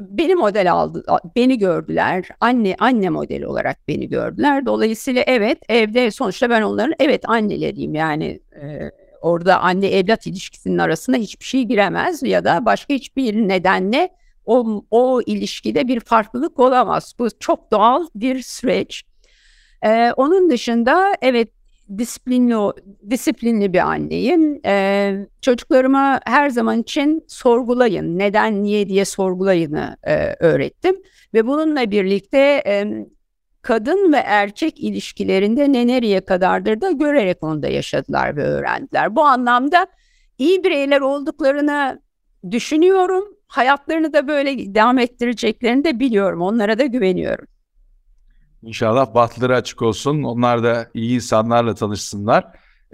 beni 0.00 0.34
model 0.34 0.72
aldı, 0.72 1.04
beni 1.36 1.58
gördüler. 1.58 2.28
Anne 2.40 2.76
anne 2.78 3.08
modeli 3.08 3.46
olarak 3.46 3.88
beni 3.88 4.08
gördüler. 4.08 4.66
Dolayısıyla 4.66 5.24
evet 5.26 5.58
evde 5.68 6.10
sonuçta 6.10 6.50
ben 6.50 6.62
onların 6.62 6.94
evet 6.98 7.28
anneleriyim 7.28 7.94
yani 7.94 8.40
e, 8.62 8.90
orada 9.20 9.60
anne 9.60 9.86
evlat 9.86 10.26
ilişkisinin 10.26 10.78
arasında 10.78 11.16
hiçbir 11.16 11.44
şey 11.44 11.62
giremez 11.62 12.22
ya 12.22 12.44
da 12.44 12.64
başka 12.64 12.94
hiçbir 12.94 13.34
nedenle 13.34 14.19
o, 14.50 14.84
o 14.90 15.20
ilişkide 15.26 15.88
bir 15.88 16.00
farklılık 16.00 16.58
olamaz. 16.58 17.14
Bu 17.18 17.28
çok 17.40 17.70
doğal 17.72 18.06
bir 18.14 18.42
süreç. 18.42 19.02
Ee, 19.82 20.12
onun 20.16 20.50
dışında 20.50 21.14
evet 21.22 21.48
disiplinli 21.98 22.72
disiplinli 23.10 23.72
bir 23.72 23.78
anneyim. 23.78 24.60
Ee, 24.66 25.26
çocuklarıma 25.42 26.20
her 26.26 26.50
zaman 26.50 26.80
için 26.80 27.24
sorgulayın, 27.28 28.18
neden, 28.18 28.62
niye 28.62 28.88
diye 28.88 29.04
sorgulayını 29.04 29.96
e, 30.02 30.34
öğrettim. 30.40 31.02
Ve 31.34 31.46
bununla 31.46 31.90
birlikte 31.90 32.62
e, 32.66 33.06
kadın 33.62 34.12
ve 34.12 34.16
erkek 34.16 34.80
ilişkilerinde 34.80 35.72
ne 35.72 35.86
nereye 35.86 36.20
kadardır 36.20 36.80
da 36.80 36.90
görerek 36.90 37.42
onu 37.42 37.62
da 37.62 37.68
yaşadılar 37.68 38.36
ve 38.36 38.42
öğrendiler. 38.42 39.16
Bu 39.16 39.22
anlamda 39.22 39.86
iyi 40.38 40.64
bireyler 40.64 41.00
olduklarını 41.00 42.00
düşünüyorum 42.50 43.39
hayatlarını 43.50 44.12
da 44.12 44.28
böyle 44.28 44.74
devam 44.74 44.98
ettireceklerini 44.98 45.84
de 45.84 46.00
biliyorum. 46.00 46.40
Onlara 46.40 46.78
da 46.78 46.86
güveniyorum. 46.86 47.46
İnşallah 48.62 49.14
bahtları 49.14 49.56
açık 49.56 49.82
olsun. 49.82 50.22
Onlar 50.22 50.62
da 50.62 50.90
iyi 50.94 51.14
insanlarla 51.14 51.74
tanışsınlar. 51.74 52.44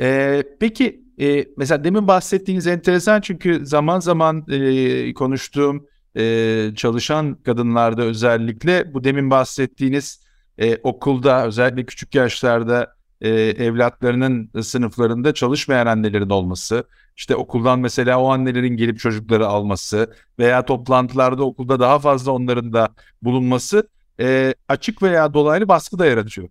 Ee, 0.00 0.42
peki 0.60 1.04
e, 1.20 1.46
mesela 1.56 1.84
demin 1.84 2.08
bahsettiğiniz 2.08 2.66
enteresan 2.66 3.20
çünkü 3.20 3.66
zaman 3.66 4.00
zaman 4.00 4.46
e, 4.50 5.14
konuştuğum 5.14 5.86
e, 6.16 6.72
çalışan 6.76 7.34
kadınlarda 7.34 8.02
özellikle 8.02 8.94
bu 8.94 9.04
demin 9.04 9.30
bahsettiğiniz 9.30 10.26
e, 10.58 10.76
okulda 10.76 11.46
özellikle 11.46 11.86
küçük 11.86 12.14
yaşlarda 12.14 12.95
e, 13.20 13.28
evlatlarının 13.30 14.50
sınıflarında 14.62 15.34
çalışmayan 15.34 15.86
annelerin 15.86 16.30
olması, 16.30 16.84
işte 17.16 17.36
okuldan 17.36 17.78
mesela 17.80 18.20
o 18.20 18.28
annelerin 18.32 18.76
gelip 18.76 18.98
çocukları 18.98 19.46
alması 19.46 20.14
veya 20.38 20.64
toplantılarda 20.64 21.44
okulda 21.44 21.80
daha 21.80 21.98
fazla 21.98 22.32
onların 22.32 22.72
da 22.72 22.88
bulunması 23.22 23.88
e, 24.20 24.54
açık 24.68 25.02
veya 25.02 25.34
dolaylı 25.34 25.68
baskı 25.68 25.98
da 25.98 26.06
yaratıyor. 26.06 26.48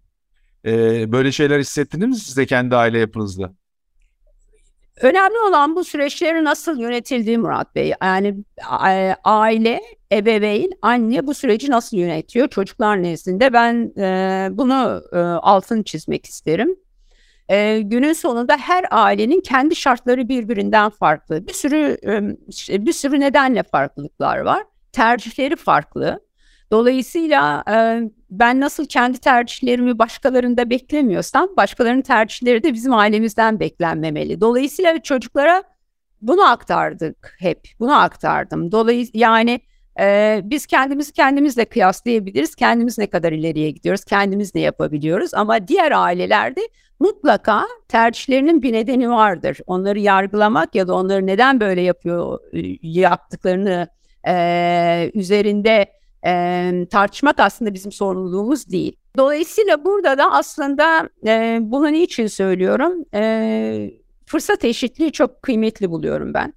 E, 0.66 1.12
böyle 1.12 1.32
şeyler 1.32 1.60
hissettiniz 1.60 2.08
mi 2.08 2.16
siz 2.16 2.38
de 2.38 2.46
kendi 2.46 2.76
aile 2.76 3.00
yapınızda? 3.00 3.54
Önemli 5.02 5.40
olan 5.40 5.76
bu 5.76 5.84
süreçleri 5.84 6.44
nasıl 6.44 6.80
yönetildiği 6.80 7.38
Murat 7.38 7.76
Bey. 7.76 7.94
Yani 8.04 8.36
aile, 9.24 9.82
ebeveyn, 10.12 10.72
anne 10.82 11.28
bu 11.28 11.34
süreci 11.34 11.72
nasıl 11.72 11.98
yönetiyor 11.98 12.48
çocuklar 12.48 13.04
nezdinde. 13.04 13.54
Ben 13.54 13.94
e, 13.98 14.48
bunu 14.52 15.04
e, 15.12 15.18
altını 15.20 15.84
çizmek 15.84 16.26
isterim. 16.26 16.76
E, 17.50 17.80
günün 17.82 18.14
sonunda 18.14 18.58
her 18.58 18.86
ailenin 18.92 19.42
kendi 19.42 19.76
şartları 19.76 20.30
birbirinden 20.30 20.90
farklı. 20.90 21.48
Bir 21.48 21.54
sürü 21.54 21.98
e, 22.70 22.86
bir 22.86 22.94
sürü 22.94 23.20
nedenle 23.20 23.64
farklılıklar 23.64 24.38
var. 24.38 24.64
Tercihleri 24.92 25.56
farklı. 25.56 26.20
Dolayısıyla 26.72 27.64
e, 27.72 28.02
ben 28.30 28.60
nasıl 28.60 28.86
kendi 28.86 29.18
tercihlerimi 29.18 30.00
başkalarında 30.00 30.70
beklemiyorsam 30.70 31.50
başkalarının 31.58 32.02
tercihleri 32.02 32.64
de 32.64 32.74
bizim 32.74 32.94
ailemizden 32.94 33.60
beklenmemeli. 33.60 34.42
Dolayısıyla 34.42 35.04
çocuklara 35.04 35.64
bunu 36.22 36.50
aktardık 36.50 37.36
hep. 37.40 37.68
Bunu 37.80 38.02
aktardım. 38.02 38.72
Dolayısıyla 38.72 39.28
yani 39.28 39.60
e, 40.00 40.42
biz 40.44 40.66
kendimizi 40.66 41.14
kendimizle 41.14 41.66
kıyaslayabiliriz. 41.66 42.56
Kendimiz 42.56 42.98
ne 42.98 43.08
kadar 43.08 43.32
ileriye 43.32 43.72
gidiyoruz, 43.72 44.06
kendimiz 44.06 44.56
ne 44.56 44.62
yapabiliyoruz. 44.62 45.34
Ama 45.34 45.68
diğer 45.68 45.92
ailelerde 45.92 46.62
mutlaka 47.00 47.66
tercihlerinin 47.88 48.62
bir 48.62 48.74
nedeni 48.74 49.10
vardır. 49.10 49.58
Onları 49.68 50.00
yargılamak 50.00 50.76
ya 50.76 50.88
da 50.88 50.96
onları 50.96 51.28
neden 51.28 51.60
böyle 51.60 51.82
yapıyor 51.82 52.40
yaptıklarını 52.82 53.88
e, 54.28 55.12
üzerinde 55.14 55.86
e, 56.26 56.72
tartışmak 56.92 57.40
aslında 57.40 57.74
bizim 57.74 57.92
sorumluluğumuz 57.92 58.70
değil. 58.72 58.96
Dolayısıyla 59.18 59.86
burada 59.86 60.18
da 60.18 60.32
aslında 60.32 61.10
e, 61.28 61.58
bunu 61.62 61.92
niçin 61.92 62.28
söylüyorum? 62.28 63.06
E, 63.14 63.92
fırsat 64.26 64.66
eşitliği 64.66 65.12
çok 65.12 65.42
kıymetli 65.42 65.90
buluyorum 65.90 66.34
ben. 66.34 66.54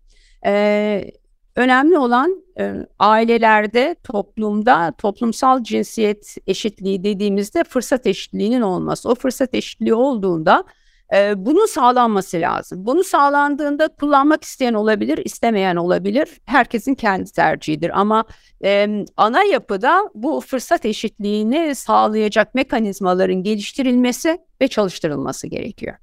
E, 0.46 1.10
önemli 1.56 1.98
olan 1.98 2.42
e, 2.58 2.74
ailelerde, 2.98 3.96
toplumda 4.04 4.92
toplumsal 4.98 5.62
cinsiyet 5.62 6.36
eşitliği 6.46 7.04
dediğimizde 7.04 7.64
fırsat 7.64 8.06
eşitliğinin 8.06 8.60
olması. 8.60 9.08
O 9.08 9.14
fırsat 9.14 9.54
eşitliği 9.54 9.94
olduğunda 9.94 10.64
e, 11.14 11.34
bunun 11.36 11.66
sağlanması 11.66 12.36
lazım. 12.36 12.86
Bunu 12.86 13.04
sağlandığında 13.04 13.88
kullanmak 13.88 14.44
isteyen 14.44 14.74
olabilir, 14.74 15.18
istemeyen 15.24 15.76
olabilir. 15.76 16.28
Herkesin 16.44 16.94
kendi 16.94 17.32
tercihidir. 17.32 18.00
Ama 18.00 18.24
e, 18.64 19.04
ana 19.16 19.42
yapıda 19.42 20.10
bu 20.14 20.40
fırsat 20.40 20.84
eşitliğini 20.84 21.74
sağlayacak 21.74 22.54
mekanizmaların 22.54 23.42
geliştirilmesi 23.42 24.38
ve 24.60 24.68
çalıştırılması 24.68 25.46
gerekiyor. 25.46 25.96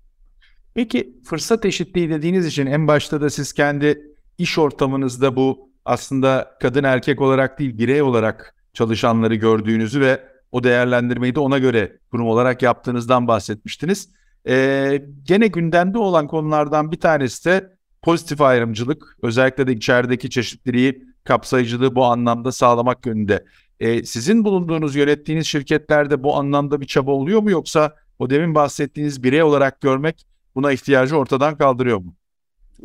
Peki 0.74 1.13
fırsat 1.26 1.65
eşitliği 1.65 2.10
dediğiniz 2.10 2.46
için 2.46 2.65
en 2.65 2.88
başta 2.88 3.22
da 3.22 3.30
siz 3.30 3.54
kendi 3.54 4.15
iş 4.38 4.58
ortamınızda 4.58 5.36
bu 5.36 5.70
aslında 5.86 6.58
kadın 6.62 6.84
erkek 6.84 7.22
olarak 7.22 7.60
değil 7.60 7.78
birey 7.78 8.02
olarak 8.02 8.56
çalışanları 8.74 9.36
gördüğünüzü 9.36 10.02
ve 10.02 10.22
o 10.52 10.63
değerlendirmeyi 10.63 11.36
de 11.36 11.39
ona 11.39 11.58
göre 11.58 11.98
kurum 12.12 12.28
olarak 12.28 12.62
yaptığınızdan 12.62 13.28
bahsetmiştiniz. 13.28 14.10
Ee, 14.48 15.04
gene 15.24 15.48
gündemde 15.48 15.98
olan 15.98 16.28
konulardan 16.28 16.92
bir 16.92 17.00
tanesi 17.00 17.46
de 17.46 17.76
pozitif 18.02 18.42
ayrımcılık. 18.42 19.18
Özellikle 19.22 19.68
de 19.68 19.72
içerideki 19.72 20.30
çeşitliliği, 20.30 21.04
kapsayıcılığı 21.24 21.96
bu 21.96 22.06
anlamda 22.06 22.52
sağlamak 22.52 23.06
yönünde. 23.06 23.46
Ee, 23.80 24.04
sizin 24.04 24.46
bulunduğunuz, 24.46 24.96
yönettiğiniz 24.96 25.48
şirketlerde 25.48 26.24
bu 26.24 26.36
anlamda 26.36 26.82
bir 26.82 26.86
çaba 26.86 27.12
oluyor 27.12 27.42
mu 27.42 27.52
yoksa 27.52 27.96
o 28.20 28.30
demin 28.30 28.56
bahsettiğiniz 28.56 29.24
birey 29.24 29.44
olarak 29.44 29.82
görmek 29.82 30.26
buna 30.56 30.72
ihtiyacı 30.72 31.18
ortadan 31.18 31.58
kaldırıyor 31.58 31.98
mu? 31.98 32.16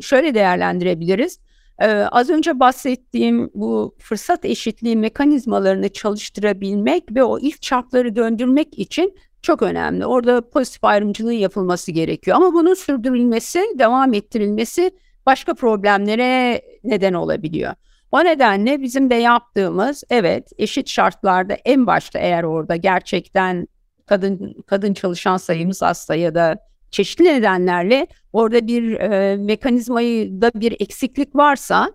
Şöyle 0.01 0.33
değerlendirebiliriz. 0.33 1.39
Ee, 1.79 1.87
az 1.87 2.29
önce 2.29 2.59
bahsettiğim 2.59 3.49
bu 3.53 3.95
fırsat 3.99 4.45
eşitliği 4.45 4.95
mekanizmalarını 4.95 5.89
çalıştırabilmek 5.89 7.03
ve 7.15 7.23
o 7.23 7.39
ilk 7.39 7.61
çarkları 7.61 8.15
döndürmek 8.15 8.79
için 8.79 9.15
çok 9.41 9.61
önemli. 9.61 10.05
Orada 10.05 10.49
pozitif 10.49 10.83
ayrımcılığın 10.83 11.31
yapılması 11.31 11.91
gerekiyor. 11.91 12.37
Ama 12.37 12.53
bunun 12.53 12.73
sürdürülmesi, 12.73 13.65
devam 13.79 14.13
ettirilmesi 14.13 14.91
başka 15.25 15.53
problemlere 15.53 16.61
neden 16.83 17.13
olabiliyor. 17.13 17.73
O 18.11 18.23
nedenle 18.23 18.81
bizim 18.81 19.09
de 19.09 19.15
yaptığımız 19.15 20.03
evet 20.09 20.51
eşit 20.57 20.89
şartlarda 20.89 21.53
en 21.53 21.87
başta 21.87 22.19
eğer 22.19 22.43
orada 22.43 22.75
gerçekten 22.75 23.67
kadın 24.05 24.63
kadın 24.67 24.93
çalışan 24.93 25.37
sayımız 25.37 25.83
azsa 25.83 26.15
ya 26.15 26.35
da 26.35 26.57
çeşitli 26.91 27.23
nedenlerle 27.25 28.07
orada 28.33 28.67
bir 28.67 28.99
e, 28.99 29.37
mekanizmayı 29.37 30.41
da 30.41 30.51
bir 30.55 30.75
eksiklik 30.79 31.35
varsa 31.35 31.93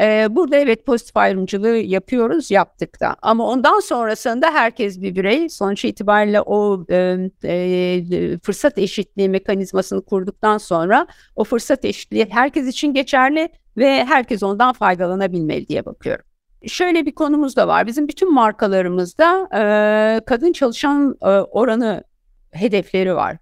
ee, 0.00 0.28
burada 0.30 0.56
evet 0.56 0.86
pozitif 0.86 1.16
ayrımcılığı 1.16 1.76
yapıyoruz, 1.76 2.50
yaptık 2.50 3.00
da. 3.00 3.16
Ama 3.22 3.46
ondan 3.46 3.80
sonrasında 3.80 4.50
herkes 4.50 5.00
bir 5.00 5.14
birey. 5.16 5.48
Sonuç 5.48 5.84
itibariyle 5.84 6.40
o 6.40 6.84
e, 6.90 7.30
e, 7.44 8.38
fırsat 8.38 8.78
eşitliği 8.78 9.28
mekanizmasını 9.28 10.04
kurduktan 10.04 10.58
sonra 10.58 11.06
o 11.36 11.44
fırsat 11.44 11.84
eşitliği 11.84 12.26
herkes 12.30 12.66
için 12.66 12.94
geçerli 12.94 13.48
ve 13.76 14.04
herkes 14.04 14.42
ondan 14.42 14.72
faydalanabilmeli 14.72 15.68
diye 15.68 15.86
bakıyorum. 15.86 16.24
Şöyle 16.66 17.06
bir 17.06 17.14
konumuz 17.14 17.56
da 17.56 17.68
var. 17.68 17.86
Bizim 17.86 18.08
bütün 18.08 18.34
markalarımızda 18.34 19.48
e, 19.54 20.20
kadın 20.26 20.52
çalışan 20.52 21.16
e, 21.22 21.26
oranı 21.26 22.04
hedefleri 22.50 23.14
var. 23.14 23.36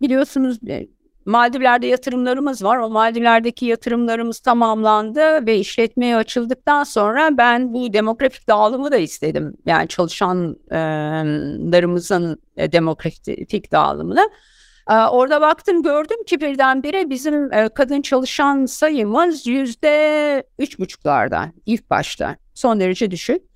Biliyorsunuz 0.00 0.58
e, 0.68 0.86
Maldivler'de 1.26 1.86
yatırımlarımız 1.86 2.64
var. 2.64 2.78
O 2.78 2.90
Maldivler'deki 2.90 3.66
yatırımlarımız 3.66 4.38
tamamlandı 4.38 5.46
ve 5.46 5.58
işletmeye 5.58 6.16
açıldıktan 6.16 6.84
sonra 6.84 7.38
ben 7.38 7.74
bu 7.74 7.92
demografik 7.92 8.48
dağılımı 8.48 8.92
da 8.92 8.96
istedim. 8.96 9.54
Yani 9.66 9.88
çalışanlarımızın 9.88 12.42
e, 12.56 12.72
demografik 12.72 13.72
dağılımını. 13.72 14.30
E, 14.90 14.94
orada 14.94 15.40
baktım 15.40 15.82
gördüm 15.82 16.24
ki 16.24 16.40
birdenbire 16.40 17.10
bizim 17.10 17.52
e, 17.52 17.68
kadın 17.68 18.02
çalışan 18.02 18.66
sayımız 18.66 19.46
yüzde 19.46 20.44
üç 20.58 20.78
buçuklarda 20.78 21.52
ilk 21.66 21.90
başta 21.90 22.36
son 22.54 22.80
derece 22.80 23.10
düşük. 23.10 23.54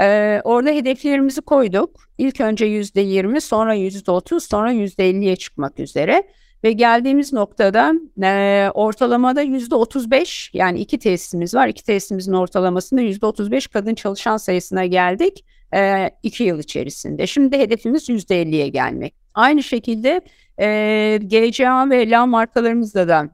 Ee, 0.00 0.40
orada 0.44 0.70
hedeflerimizi 0.70 1.40
koyduk. 1.40 2.00
İlk 2.18 2.40
önce 2.40 2.64
yüzde 2.64 3.00
yirmi, 3.00 3.40
sonra 3.40 3.74
yüzde 3.74 4.10
otuz, 4.10 4.44
sonra 4.44 4.70
yüzde 4.70 5.08
elliye 5.08 5.36
çıkmak 5.36 5.80
üzere. 5.80 6.28
Ve 6.66 6.72
geldiğimiz 6.72 7.32
noktada 7.32 7.94
e, 8.22 8.70
ortalamada 8.74 9.42
yüzde 9.42 9.74
35 9.74 10.50
yani 10.54 10.80
iki 10.80 10.98
tesisimiz 10.98 11.54
var. 11.54 11.68
İki 11.68 11.84
tesisimizin 11.84 12.32
ortalamasında 12.32 13.00
yüzde 13.00 13.26
35 13.26 13.66
kadın 13.66 13.94
çalışan 13.94 14.36
sayısına 14.36 14.86
geldik 14.86 15.44
e, 15.74 16.10
iki 16.22 16.44
yıl 16.44 16.58
içerisinde. 16.58 17.26
Şimdi 17.26 17.58
hedefimiz 17.58 18.08
yüzde 18.08 18.42
50'ye 18.42 18.68
gelmek. 18.68 19.14
Aynı 19.34 19.62
şekilde 19.62 20.20
e, 20.60 21.18
GCA 21.22 21.90
ve 21.90 22.10
LA 22.10 22.26
markalarımızda 22.26 23.08
da 23.08 23.30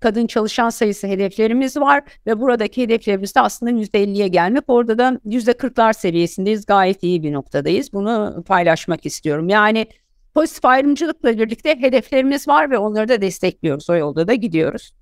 kadın 0.00 0.26
çalışan 0.26 0.70
sayısı 0.70 1.06
hedeflerimiz 1.06 1.76
var 1.76 2.02
ve 2.26 2.40
buradaki 2.40 2.82
hedeflerimiz 2.82 3.34
de 3.34 3.40
aslında 3.40 3.72
%50'ye 3.72 4.28
gelmek. 4.28 4.64
Orada 4.68 4.98
da 4.98 5.20
%40'lar 5.26 5.94
seviyesindeyiz. 5.94 6.66
Gayet 6.66 7.02
iyi 7.02 7.22
bir 7.22 7.32
noktadayız. 7.32 7.92
Bunu 7.92 8.44
paylaşmak 8.46 9.06
istiyorum. 9.06 9.48
Yani 9.48 9.86
Pozitif 10.34 10.64
ayrımcılıkla 10.64 11.38
birlikte 11.38 11.80
hedeflerimiz 11.80 12.48
var 12.48 12.70
ve 12.70 12.78
onları 12.78 13.08
da 13.08 13.20
destekliyoruz. 13.20 13.90
O 13.90 13.94
yolda 13.94 14.28
da 14.28 14.34
gidiyoruz. 14.34 14.94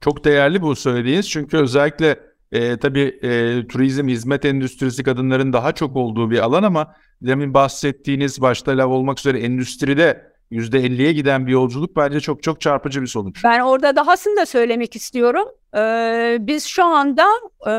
Çok 0.00 0.24
değerli 0.24 0.62
bu 0.62 0.76
söylediğiniz 0.76 1.30
çünkü 1.30 1.56
özellikle 1.56 2.20
e, 2.52 2.76
tabii 2.76 3.18
e, 3.22 3.66
turizm, 3.66 4.08
hizmet 4.08 4.44
endüstrisi 4.44 5.02
kadınların 5.02 5.52
daha 5.52 5.72
çok 5.72 5.96
olduğu 5.96 6.30
bir 6.30 6.38
alan 6.38 6.62
ama 6.62 6.94
demin 7.22 7.54
bahsettiğiniz 7.54 8.40
başta 8.40 8.78
lav 8.78 8.90
olmak 8.90 9.18
üzere 9.18 9.40
endüstride 9.40 10.32
%50'ye 10.52 11.12
giden 11.12 11.46
bir 11.46 11.52
yolculuk 11.52 11.96
bence 11.96 12.20
çok 12.20 12.42
çok 12.42 12.60
çarpıcı 12.60 13.02
bir 13.02 13.06
sonuç. 13.06 13.44
Ben 13.44 13.60
orada 13.60 13.96
dahasını 13.96 14.36
da 14.36 14.46
söylemek 14.46 14.96
istiyorum. 14.96 15.48
Ee, 15.76 16.38
biz 16.40 16.64
şu 16.64 16.84
anda 16.84 17.26
e, 17.66 17.72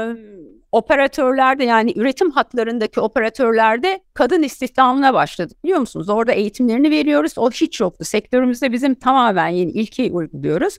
operatörlerde 0.71 1.63
yani 1.63 1.93
üretim 1.95 2.32
hatlarındaki 2.32 2.99
operatörlerde 2.99 3.99
kadın 4.13 4.43
istihdamına 4.43 5.13
başladık 5.13 5.63
biliyor 5.63 5.79
musunuz? 5.79 6.10
Orada 6.10 6.32
eğitimlerini 6.32 6.91
veriyoruz. 6.91 7.34
O 7.38 7.51
hiç 7.51 7.79
yoktu. 7.79 8.05
Sektörümüzde 8.05 8.71
bizim 8.71 8.95
tamamen 8.95 9.47
yeni 9.47 9.71
ilki 9.71 10.12
uyguluyoruz. 10.12 10.77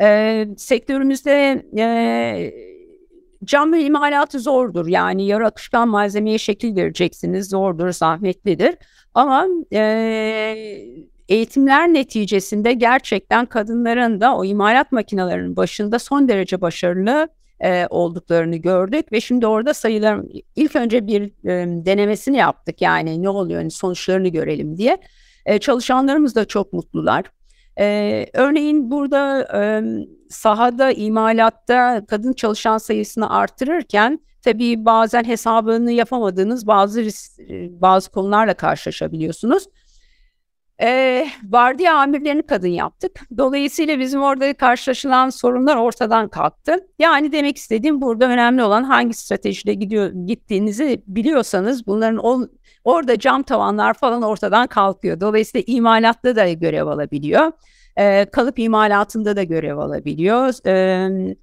Ee, 0.00 0.48
sektörümüzde 0.56 1.64
e, 1.78 2.54
cam 3.44 3.74
imalatı 3.74 4.40
zordur. 4.40 4.86
Yani 4.86 5.26
yarı 5.26 5.46
akışkan 5.46 5.88
malzemeye 5.88 6.38
şekil 6.38 6.76
vereceksiniz. 6.76 7.48
Zordur, 7.48 7.90
zahmetlidir. 7.90 8.74
Ama 9.14 9.46
e, 9.72 9.80
eğitimler 11.28 11.92
neticesinde 11.92 12.72
gerçekten 12.72 13.46
kadınların 13.46 14.20
da 14.20 14.36
o 14.36 14.44
imalat 14.44 14.92
makinelerinin 14.92 15.56
başında 15.56 15.98
son 15.98 16.28
derece 16.28 16.60
başarılı 16.60 17.28
e, 17.60 17.86
olduklarını 17.90 18.56
gördük 18.56 19.12
ve 19.12 19.20
şimdi 19.20 19.46
orada 19.46 19.74
sayılar 19.74 20.20
ilk 20.56 20.76
önce 20.76 21.06
bir 21.06 21.22
e, 21.22 21.84
denemesini 21.84 22.36
yaptık 22.36 22.82
yani 22.82 23.22
ne 23.22 23.28
oluyor 23.28 23.60
yani 23.60 23.70
sonuçlarını 23.70 24.28
görelim 24.28 24.76
diye. 24.76 24.98
E, 25.46 25.58
çalışanlarımız 25.58 26.34
da 26.34 26.44
çok 26.44 26.72
mutlular. 26.72 27.24
E, 27.78 28.26
örneğin 28.32 28.90
burada 28.90 29.48
e, 29.54 29.82
sahada 30.30 30.92
imalatta 30.92 32.04
kadın 32.08 32.32
çalışan 32.32 32.78
sayısını 32.78 33.30
artırırken 33.30 34.20
tabii 34.42 34.84
bazen 34.84 35.24
hesabını 35.24 35.92
yapamadığınız 35.92 36.66
bazı 36.66 37.02
bazı 37.80 38.10
konularla 38.10 38.54
karşılaşabiliyorsunuz. 38.54 39.64
E, 40.82 41.26
vardiya 41.48 41.96
amirlerini 41.96 42.42
kadın 42.42 42.68
yaptık. 42.68 43.20
Dolayısıyla 43.38 43.98
bizim 43.98 44.22
orada 44.22 44.54
karşılaşılan 44.54 45.30
sorunlar 45.30 45.76
ortadan 45.76 46.28
kalktı. 46.28 46.76
Yani 46.98 47.32
demek 47.32 47.56
istediğim 47.56 48.00
burada 48.00 48.28
önemli 48.28 48.62
olan 48.62 48.82
hangi 48.82 49.14
stratejide 49.14 49.74
gidiyor 49.74 50.12
gittiğinizi 50.26 51.02
biliyorsanız 51.06 51.86
bunların 51.86 52.16
ol, 52.16 52.46
orada 52.84 53.18
cam 53.18 53.42
tavanlar 53.42 53.94
falan 53.94 54.22
ortadan 54.22 54.66
kalkıyor. 54.66 55.20
Dolayısıyla 55.20 55.64
imalatta 55.66 56.36
da 56.36 56.52
görev 56.52 56.86
alabiliyor. 56.86 57.52
E, 57.96 58.24
kalıp 58.24 58.58
imalatında 58.58 59.36
da 59.36 59.42
görev 59.42 59.76
alabiliyor. 59.76 60.66
E, 60.66 61.36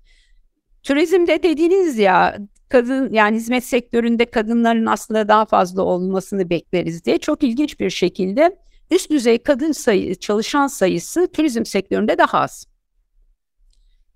turizmde 0.84 1.44
dediğiniz 1.44 1.98
ya 1.98 2.38
kadın 2.70 3.14
yani 3.14 3.36
hizmet 3.36 3.64
sektöründe 3.64 4.26
kadınların 4.26 4.86
aslında 4.86 5.28
daha 5.28 5.46
fazla 5.46 5.82
olmasını 5.82 6.50
bekleriz 6.50 7.06
diye 7.06 7.18
çok 7.18 7.44
ilginç 7.44 7.80
bir 7.80 7.90
şekilde 7.90 8.65
üst 8.92 9.12
düzey 9.12 9.38
kadın 9.38 9.72
sayı, 9.72 10.16
çalışan 10.16 10.68
sayısı 10.68 11.32
turizm 11.32 11.66
sektöründe 11.66 12.18
daha 12.18 12.40
az. 12.40 12.66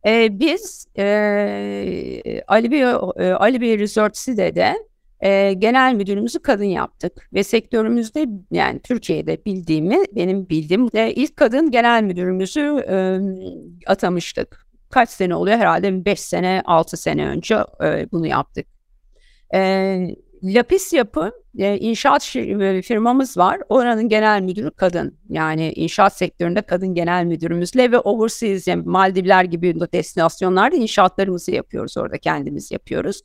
Ee, 0.08 0.40
biz 0.40 0.88
e, 0.98 2.42
Ali 2.48 2.72
Bey, 2.72 2.82
e, 2.82 3.34
Ali 3.34 3.62
Bey 3.62 3.80
Resort 3.80 4.18
Side'de 4.18 4.76
e, 5.22 5.54
genel 5.54 5.94
müdürümüzü 5.94 6.40
kadın 6.40 6.64
yaptık 6.64 7.30
ve 7.34 7.44
sektörümüzde 7.44 8.26
yani 8.52 8.80
Türkiye'de 8.80 9.46
bildiğimi 9.46 9.98
benim 10.16 10.50
bildiğim 10.50 10.92
de 10.92 11.14
ilk 11.14 11.38
kadın 11.38 11.72
genel 11.72 12.04
müdürümüzü 12.04 12.86
e, 12.90 13.20
atamıştık. 13.88 14.70
Kaç 14.90 15.10
sene 15.10 15.36
oluyor 15.36 15.58
herhalde 15.58 16.06
5 16.06 16.20
sene 16.20 16.62
6 16.66 16.98
sene 16.98 17.26
önce 17.28 17.56
e, 17.84 18.12
bunu 18.12 18.28
yaptık. 18.28 18.68
E, 19.54 20.00
Lapis 20.44 20.94
Yapı 20.94 21.32
e, 21.58 21.78
inşaat 21.78 22.36
e, 22.36 22.82
firmamız 22.82 23.38
var. 23.38 23.60
Oranın 23.70 24.10
genel 24.10 24.42
müdürü 24.42 24.72
kadın. 24.72 25.18
Yani 25.30 25.74
inşaat 25.76 26.18
sektöründe 26.18 26.62
kadın 26.62 26.94
genel 26.94 27.26
müdürümüzle 27.26 27.92
ve 27.92 28.00
overseas 28.00 28.68
yani 28.68 28.84
Maldivler 28.86 29.44
gibi 29.44 29.76
destinasyonlarda 29.94 30.76
inşaatlarımızı 30.76 31.52
yapıyoruz 31.52 31.98
orada 31.98 32.18
kendimiz 32.18 32.72
yapıyoruz. 32.72 33.22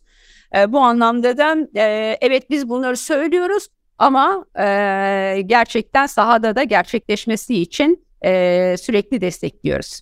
E, 0.57 0.73
bu 0.73 0.79
anlamda 0.79 1.39
da 1.39 1.57
e, 1.77 2.19
evet 2.21 2.51
biz 2.51 2.69
bunları 2.69 2.97
söylüyoruz 2.97 3.69
ama 3.99 4.47
e, 4.59 5.43
gerçekten 5.47 6.07
sahada 6.07 6.57
da 6.57 6.63
gerçekleşmesi 6.63 7.55
için 7.61 8.07
e, 8.25 8.75
sürekli 8.79 9.21
destekliyoruz. 9.21 10.01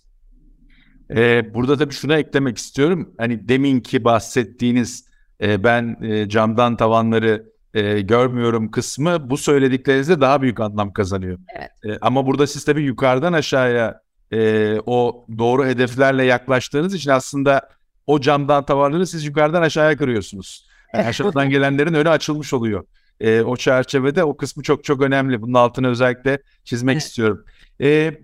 Ee, 1.17 1.55
burada 1.55 1.77
tabii 1.77 1.95
şuna 1.95 2.19
eklemek 2.19 2.59
istiyorum. 2.59 3.15
Hani 3.19 3.49
deminki 3.49 4.05
bahsettiğiniz 4.05 5.12
e, 5.43 5.65
ben 5.65 5.97
e, 6.03 6.29
camdan 6.29 6.77
tavanları 6.77 7.53
e, 7.75 8.01
görmüyorum 8.01 8.71
kısmı 8.71 9.31
bu 9.31 9.37
söylediklerinizde 9.37 10.21
daha 10.21 10.43
büyük 10.43 10.61
anlam 10.61 10.93
kazanıyor. 10.93 11.39
Evet. 11.59 11.71
E, 11.85 11.99
ama 12.01 12.27
burada 12.27 12.47
siz 12.47 12.65
tabii 12.65 12.83
yukarıdan 12.83 13.33
aşağıya 13.33 14.01
e, 14.33 14.77
o 14.87 15.27
doğru 15.39 15.67
hedeflerle 15.67 16.25
yaklaştığınız 16.25 16.95
için 16.95 17.11
aslında 17.11 17.69
o 18.07 18.21
camdan 18.21 18.65
tavanları 18.65 19.07
siz 19.07 19.25
yukarıdan 19.25 19.63
aşağıya 19.63 19.97
kırıyorsunuz. 19.97 20.67
Yani 20.95 21.07
aşağıdan 21.07 21.51
gelenlerin 21.51 21.95
önü 21.95 22.09
açılmış 22.09 22.53
oluyor. 22.53 22.85
E, 23.21 23.43
o 23.43 23.57
çerçevede 23.57 24.25
o 24.25 24.37
kısmı 24.37 24.63
çok 24.63 24.85
çok 24.85 25.03
önemli. 25.03 25.43
Bunun 25.43 25.55
altını 25.55 25.89
özellikle 25.89 26.39
çizmek 26.65 26.95
evet. 26.95 27.03
istiyorum. 27.03 27.45
E, 27.81 28.15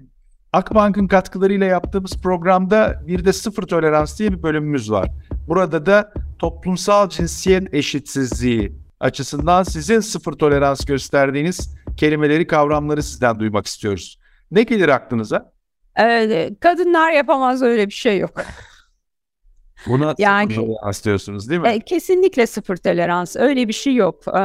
Akbank'ın 0.53 1.07
katkılarıyla 1.07 1.67
yaptığımız 1.67 2.13
programda 2.23 3.03
bir 3.07 3.25
de 3.25 3.33
sıfır 3.33 3.63
tolerans 3.63 4.19
diye 4.19 4.33
bir 4.33 4.43
bölümümüz 4.43 4.91
var. 4.91 5.09
Burada 5.49 5.87
da 5.87 6.13
toplumsal 6.39 7.09
cinsiyet 7.09 7.75
eşitsizliği 7.75 8.73
açısından 9.01 9.63
sizin 9.63 10.01
sıfır 10.01 10.33
tolerans 10.33 10.85
gösterdiğiniz 10.85 11.75
kelimeleri, 11.97 12.47
kavramları 12.47 13.03
sizden 13.03 13.39
duymak 13.41 13.67
istiyoruz. 13.67 14.19
Ne 14.51 14.63
gelir 14.63 14.89
aklınıza? 14.89 15.53
Ee, 16.01 16.51
kadınlar 16.61 17.13
yapamaz 17.13 17.63
öyle 17.63 17.87
bir 17.87 17.93
şey 17.93 18.19
yok. 18.19 18.31
Buna 19.87 20.15
yani, 20.19 20.55
sıfır 20.55 20.67
tolerans 20.67 21.05
diyorsunuz 21.05 21.51
değil 21.51 21.61
mi? 21.61 21.69
E, 21.69 21.81
kesinlikle 21.81 22.47
sıfır 22.47 22.77
tolerans. 22.77 23.37
Öyle 23.37 23.69
bir 23.69 23.73
şey 23.73 23.95
yok. 23.95 24.25
E, 24.29 24.41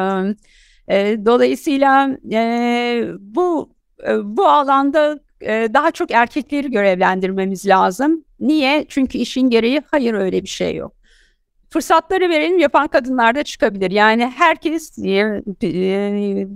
e, 0.88 1.26
dolayısıyla 1.26 2.18
e, 2.32 3.06
bu 3.20 3.76
e, 4.08 4.38
bu 4.38 4.48
alanda 4.48 5.20
e, 5.42 5.68
daha 5.74 5.92
çok 5.92 6.12
erkekleri 6.12 6.72
görevlendirmemiz 6.72 7.68
lazım. 7.68 8.24
Niye? 8.48 8.86
Çünkü 8.90 9.18
işin 9.18 9.50
gereği 9.50 9.82
hayır 9.92 10.14
öyle 10.14 10.44
bir 10.44 10.48
şey 10.48 10.76
yok 10.76 10.94
fırsatları 11.74 12.30
verelim 12.30 12.60
yapan 12.60 12.88
kadınlar 12.88 13.36
da 13.36 13.44
çıkabilir. 13.44 13.92
Yani 13.92 14.34
herkes 14.38 14.98
e, 14.98 15.42
e, 15.64 16.48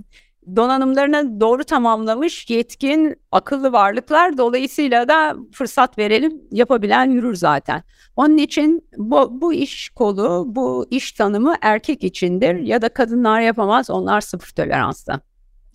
donanımlarını 0.56 1.42
doğru 1.42 1.64
tamamlamış 1.64 2.50
yetkin 2.50 3.16
akıllı 3.32 3.72
varlıklar 3.72 4.38
dolayısıyla 4.38 5.08
da 5.08 5.36
fırsat 5.54 5.98
verelim 5.98 6.42
yapabilen 6.52 7.12
yürür 7.12 7.36
zaten. 7.36 7.84
Onun 8.16 8.38
için 8.38 8.88
bu, 8.98 9.42
bu 9.42 9.54
iş 9.54 9.90
kolu 9.90 10.44
bu 10.48 10.88
iş 10.92 11.12
tanımı 11.12 11.56
erkek 11.62 12.04
içindir 12.04 12.56
ya 12.56 12.82
da 12.82 12.90
kadınlar 12.90 13.42
yapamaz 13.42 13.90
onlar 13.90 14.22
sıfır 14.22 14.50
toleransta. 14.56 15.20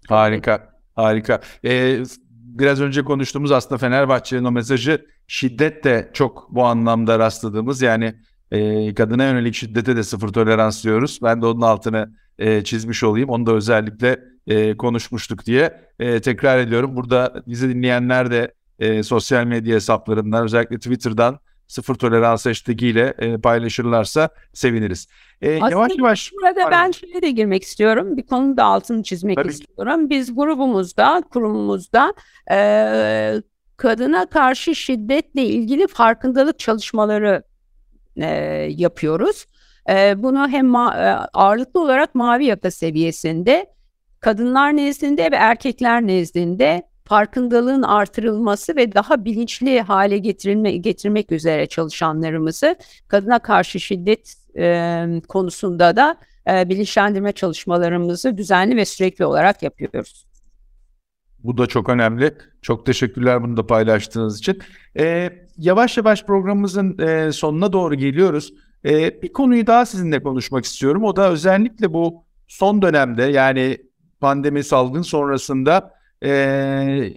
Harika 0.08 0.72
harika. 0.94 1.40
Ee, 1.64 2.02
biraz 2.58 2.80
önce 2.80 3.04
konuştuğumuz 3.04 3.52
aslında 3.52 3.78
Fenerbahçe'nin 3.78 4.44
o 4.44 4.50
mesajı 4.50 5.06
şiddet 5.26 5.84
de 5.84 6.10
çok 6.12 6.48
bu 6.50 6.64
anlamda 6.64 7.18
rastladığımız 7.18 7.82
yani 7.82 8.14
e, 8.50 8.94
kadına 8.94 9.24
yönelik 9.24 9.54
şiddete 9.54 9.96
de 9.96 10.02
sıfır 10.02 10.28
tolerans 10.28 10.84
diyoruz. 10.84 11.18
Ben 11.22 11.42
de 11.42 11.46
onun 11.46 11.60
altını 11.60 12.12
e, 12.38 12.64
çizmiş 12.64 13.04
olayım. 13.04 13.28
Onu 13.28 13.46
da 13.46 13.52
özellikle 13.52 14.20
e, 14.46 14.76
konuşmuştuk 14.76 15.46
diye 15.46 15.80
e, 15.98 16.20
tekrar 16.20 16.58
ediyorum. 16.58 16.96
Burada 16.96 17.42
bizi 17.46 17.68
dinleyenler 17.68 18.30
de 18.30 18.54
e, 18.78 19.02
sosyal 19.02 19.44
medya 19.44 19.74
hesaplarından 19.74 20.44
özellikle 20.44 20.76
Twitter'dan 20.76 21.38
sıfır 21.72 21.94
tolerans 21.94 22.46
hashtag'iyle 22.46 23.14
e, 23.18 23.38
paylaşırlarsa 23.38 24.28
seviniriz. 24.52 25.08
E, 25.40 25.50
yavaş 25.50 25.92
yavaş. 25.98 26.32
Burada 26.32 26.70
ben 26.70 26.90
şöyle 26.90 27.22
de 27.22 27.30
girmek 27.30 27.62
istiyorum. 27.62 28.16
Bir 28.16 28.26
konunun 28.26 28.56
da 28.56 28.64
altını 28.64 29.02
çizmek 29.02 29.36
Tabii. 29.36 29.48
istiyorum. 29.48 30.10
Biz 30.10 30.34
grubumuzda, 30.34 31.22
kurumumuzda 31.32 32.14
e, 32.50 32.56
kadına 33.76 34.26
karşı 34.26 34.74
şiddetle 34.74 35.44
ilgili 35.44 35.86
farkındalık 35.86 36.58
çalışmaları 36.58 37.42
e, 38.16 38.26
yapıyoruz. 38.70 39.46
E, 39.90 40.22
bunu 40.22 40.48
hem 40.48 40.74
e, 40.74 40.78
ağırlıklı 41.32 41.80
olarak 41.80 42.14
mavi 42.14 42.44
yaka 42.44 42.70
seviyesinde, 42.70 43.66
kadınlar 44.20 44.76
nezdinde 44.76 45.32
ve 45.32 45.36
erkekler 45.36 46.06
nezdinde 46.06 46.91
farkındalığın 47.04 47.82
artırılması 47.82 48.76
ve 48.76 48.94
daha 48.94 49.24
bilinçli 49.24 49.80
hale 49.80 50.18
getirilme, 50.18 50.72
getirmek 50.72 51.32
üzere 51.32 51.66
çalışanlarımızı 51.66 52.76
kadına 53.08 53.38
karşı 53.38 53.80
şiddet 53.80 54.34
e, 54.56 55.06
konusunda 55.28 55.96
da 55.96 56.16
e, 56.48 56.68
bilinçlendirme 56.68 57.32
çalışmalarımızı 57.32 58.36
düzenli 58.36 58.76
ve 58.76 58.84
sürekli 58.84 59.24
olarak 59.24 59.62
yapıyoruz. 59.62 60.26
Bu 61.44 61.58
da 61.58 61.66
çok 61.66 61.88
önemli. 61.88 62.34
Çok 62.62 62.86
teşekkürler 62.86 63.42
bunu 63.42 63.56
da 63.56 63.66
paylaştığınız 63.66 64.38
için. 64.38 64.62
Ee, 64.98 65.30
yavaş 65.58 65.96
yavaş 65.96 66.24
programımızın 66.24 66.98
e, 66.98 67.32
sonuna 67.32 67.72
doğru 67.72 67.94
geliyoruz. 67.94 68.54
Ee, 68.84 69.22
bir 69.22 69.32
konuyu 69.32 69.66
daha 69.66 69.86
sizinle 69.86 70.22
konuşmak 70.22 70.64
istiyorum. 70.64 71.04
O 71.04 71.16
da 71.16 71.30
özellikle 71.30 71.92
bu 71.92 72.24
son 72.48 72.82
dönemde 72.82 73.22
yani 73.22 73.78
pandemi 74.20 74.64
salgın 74.64 75.02
sonrasında 75.02 75.94
e, 76.22 77.14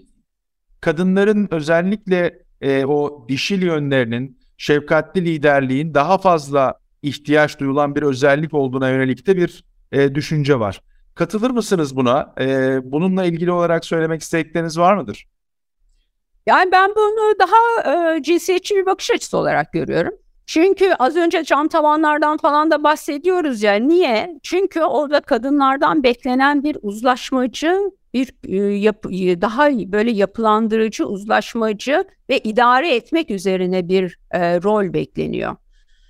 kadınların 0.82 1.48
özellikle 1.52 2.40
e, 2.62 2.86
o 2.86 3.26
dişil 3.30 3.62
yönlerinin, 3.62 4.40
şefkatli 4.58 5.26
liderliğin 5.26 5.94
daha 5.94 6.18
fazla 6.18 6.80
ihtiyaç 7.02 7.60
duyulan 7.60 7.96
bir 7.96 8.02
özellik 8.02 8.54
olduğuna 8.54 8.90
yönelik 8.90 9.28
de 9.28 9.38
bir 9.38 9.64
e, 9.92 10.16
düşünce 10.16 10.60
var. 10.60 10.82
Katılır 11.16 11.52
mısınız 11.52 11.96
buna? 11.96 12.34
Ee, 12.40 12.80
bununla 12.84 13.26
ilgili 13.26 13.52
olarak 13.52 13.86
söylemek 13.86 14.22
istedikleriniz 14.22 14.80
var 14.80 14.96
mıdır? 14.96 15.28
Yani 16.48 16.72
ben 16.72 16.92
bunu 16.96 17.40
daha 17.40 17.94
e, 18.16 18.24
cinsiyetçi 18.24 18.76
bir 18.76 18.86
bakış 18.86 19.12
açısı 19.12 19.38
olarak 19.38 19.74
görüyorum. 19.74 20.14
Çünkü 20.46 20.94
az 21.00 21.16
önce 21.16 21.44
cam 21.44 21.68
tavanlardan 21.68 22.38
falan 22.38 22.72
da 22.72 22.84
bahsediyoruz 22.84 23.64
ya. 23.64 23.74
Niye? 23.74 24.40
Çünkü 24.44 24.82
orada 24.82 25.20
kadınlardan 25.22 26.04
beklenen 26.04 26.64
bir 26.64 26.78
uzlaşmacı, 26.82 27.92
bir 28.16 28.34
e, 28.48 28.76
yapı, 28.78 29.14
e, 29.14 29.42
daha 29.42 29.70
böyle 29.72 30.12
yapılandırıcı, 30.12 31.06
uzlaşmacı 31.06 32.06
ve 32.30 32.40
idare 32.40 32.96
etmek 32.96 33.32
üzerine 33.32 33.88
bir 33.90 34.20
e, 34.32 34.62
rol 34.62 34.94
bekleniyor. 34.94 35.56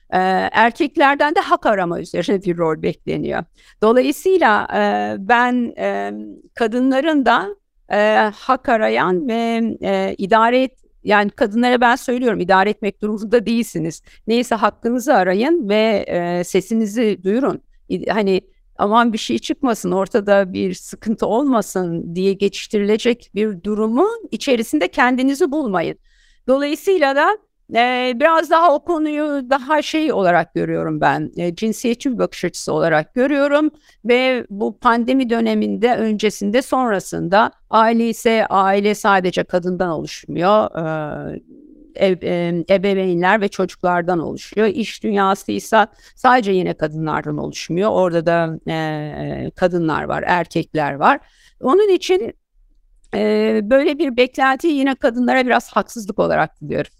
E, 0.09 0.19
erkeklerden 0.51 1.35
de 1.35 1.39
hak 1.39 1.65
arama 1.65 1.99
üzerine 1.99 2.43
bir 2.43 2.57
rol 2.57 2.81
bekleniyor. 2.81 3.43
Dolayısıyla 3.81 4.67
e, 4.75 5.15
ben 5.19 5.73
e, 5.77 6.13
kadınların 6.53 7.25
da 7.25 7.47
e, 7.91 8.31
hak 8.35 8.69
arayan 8.69 9.27
ve 9.27 9.61
e, 9.81 10.15
idare 10.17 10.63
et, 10.63 10.79
yani 11.03 11.29
kadınlara 11.29 11.81
ben 11.81 11.95
söylüyorum 11.95 12.39
idare 12.39 12.69
etmek 12.69 13.01
durumunda 13.01 13.45
değilsiniz. 13.45 14.01
Neyse 14.27 14.55
hakkınızı 14.55 15.13
arayın 15.13 15.69
ve 15.69 16.05
e, 16.07 16.43
sesinizi 16.43 17.23
duyurun. 17.23 17.61
Hani 18.09 18.41
aman 18.77 19.13
bir 19.13 19.17
şey 19.17 19.39
çıkmasın 19.39 19.91
ortada 19.91 20.53
bir 20.53 20.73
sıkıntı 20.73 21.27
olmasın 21.27 22.15
diye 22.15 22.33
geçiştirilecek 22.33 23.31
bir 23.35 23.63
durumu 23.63 24.07
içerisinde 24.31 24.87
kendinizi 24.87 25.51
bulmayın. 25.51 25.97
Dolayısıyla 26.47 27.15
da 27.15 27.37
e, 27.75 28.13
biraz 28.15 28.49
daha 28.49 28.75
o 28.75 28.83
konuyu 28.83 29.49
daha 29.49 29.81
şey 29.81 30.13
olarak 30.13 30.53
görüyorum 30.53 31.01
ben. 31.01 31.31
E, 31.37 31.55
cinsiyetçi 31.55 32.11
bir 32.13 32.17
bakış 32.17 32.45
açısı 32.45 32.73
olarak 32.73 33.13
görüyorum 33.13 33.69
ve 34.05 34.45
bu 34.49 34.77
pandemi 34.79 35.29
döneminde 35.29 35.95
öncesinde 35.95 36.61
sonrasında 36.61 37.51
aile 37.69 38.09
ise 38.09 38.45
aile 38.45 38.95
sadece 38.95 39.43
kadından 39.43 39.89
oluşmuyor. 39.89 40.65
E, 40.65 41.41
ebeveynler 42.69 43.41
ve 43.41 43.47
çocuklardan 43.47 44.19
oluşuyor. 44.19 44.67
İş 44.67 45.03
dünyası 45.03 45.51
ise 45.51 45.87
sadece 46.15 46.51
yine 46.51 46.73
kadınlardan 46.73 47.37
oluşmuyor. 47.37 47.89
Orada 47.89 48.25
da 48.25 48.59
e, 48.71 49.51
kadınlar 49.55 50.03
var, 50.03 50.23
erkekler 50.27 50.93
var. 50.93 51.19
Onun 51.61 51.89
için 51.89 52.33
e, 53.15 53.61
böyle 53.63 53.99
bir 53.99 54.17
beklenti 54.17 54.67
yine 54.67 54.95
kadınlara 54.95 55.45
biraz 55.45 55.71
haksızlık 55.71 56.19
olarak 56.19 56.51
diyorum. 56.69 56.91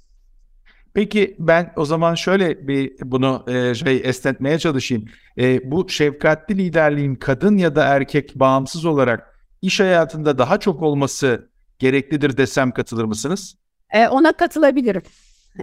Peki 0.94 1.36
ben 1.40 1.74
o 1.76 1.86
zaman 1.86 2.16
şöyle 2.16 2.68
bir 2.68 2.96
bunu 3.04 3.44
e, 3.48 3.76
şey 3.76 4.02
esnetmeye 4.04 4.60
çalışayım. 4.60 5.06
E, 5.38 5.72
bu 5.72 5.90
şefkatli 5.90 6.58
liderliğin 6.58 7.16
kadın 7.16 7.58
ya 7.58 7.76
da 7.76 7.84
erkek 7.84 8.36
bağımsız 8.36 8.86
olarak 8.86 9.40
iş 9.62 9.80
hayatında 9.80 10.38
daha 10.38 10.60
çok 10.60 10.82
olması 10.82 11.50
gereklidir 11.80 12.38
desem 12.38 12.72
katılır 12.72 13.04
mısınız? 13.04 13.56
E, 13.94 14.08
ona 14.08 14.32
katılabilirim. 14.32 15.02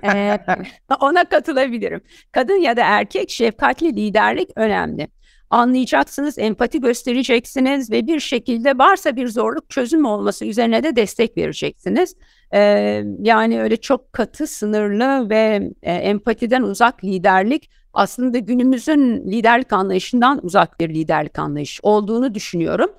e, 0.03 0.39
ona 1.01 1.25
katılabilirim. 1.25 2.01
Kadın 2.33 2.57
ya 2.57 2.77
da 2.77 2.83
erkek 2.85 3.31
şefkatli 3.31 3.97
liderlik 3.97 4.51
önemli 4.57 5.09
anlayacaksınız, 5.53 6.39
empati 6.39 6.81
göstereceksiniz 6.81 7.91
ve 7.91 8.07
bir 8.07 8.21
şekilde 8.21 8.79
varsa 8.79 9.17
bir 9.17 9.29
zorluk 9.29 9.71
çözüm 9.71 10.05
olması 10.05 10.45
üzerine 10.45 10.83
de 10.83 10.97
destek 10.97 11.37
vereceksiniz. 11.37 12.17
Ee, 12.55 13.05
yani 13.19 13.63
öyle 13.63 13.77
çok 13.77 14.13
katı, 14.13 14.47
sınırlı 14.47 15.31
ve 15.31 15.71
e, 15.83 15.93
empatiden 15.93 16.63
uzak 16.63 17.05
liderlik 17.05 17.71
aslında 17.93 18.39
günümüzün 18.39 19.31
liderlik 19.33 19.73
anlayışından 19.73 20.41
uzak 20.43 20.81
bir 20.81 20.89
liderlik 20.89 21.39
anlayışı 21.39 21.81
olduğunu 21.83 22.35
düşünüyorum. 22.35 22.91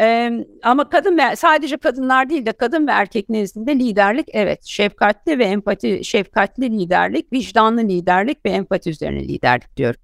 Ee, 0.00 0.46
ama 0.62 0.88
kadın 0.88 1.18
ve 1.18 1.36
sadece 1.36 1.76
kadınlar 1.76 2.30
değil 2.30 2.46
de 2.46 2.52
kadın 2.52 2.86
ve 2.86 2.90
erkek 2.90 3.28
nezdinde 3.28 3.74
liderlik 3.74 4.28
evet 4.32 4.64
şefkatli 4.64 5.38
ve 5.38 5.44
empati 5.44 6.04
şefkatli 6.04 6.78
liderlik, 6.78 7.32
vicdanlı 7.32 7.80
liderlik 7.80 8.44
ve 8.44 8.50
empati 8.50 8.90
üzerine 8.90 9.28
liderlik 9.28 9.76
diyorum. 9.76 10.00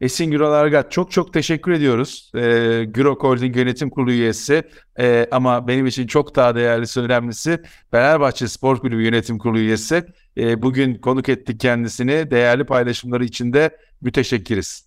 Esin 0.00 0.30
Güral 0.30 0.52
Argat 0.52 0.92
çok 0.92 1.10
çok 1.10 1.32
teşekkür 1.32 1.72
ediyoruz. 1.72 2.30
Ee, 2.34 2.84
Güro 2.88 3.16
Holding 3.20 3.56
Yönetim 3.56 3.90
Kurulu 3.90 4.12
üyesi 4.12 4.62
ee, 4.98 5.26
ama 5.30 5.68
benim 5.68 5.86
için 5.86 6.06
çok 6.06 6.36
daha 6.36 6.54
değerlisi 6.54 7.00
önemlisi 7.00 7.62
Fenerbahçe 7.90 8.48
Spor 8.48 8.78
Kulübü 8.78 9.02
Yönetim 9.02 9.38
Kurulu 9.38 9.58
üyesi. 9.58 10.04
Ee, 10.36 10.62
bugün 10.62 10.94
konuk 10.94 11.28
ettik 11.28 11.60
kendisini. 11.60 12.30
Değerli 12.30 12.64
paylaşımları 12.64 13.24
için 13.24 13.52
de 13.52 13.76
müteşekkiriz. 14.00 14.86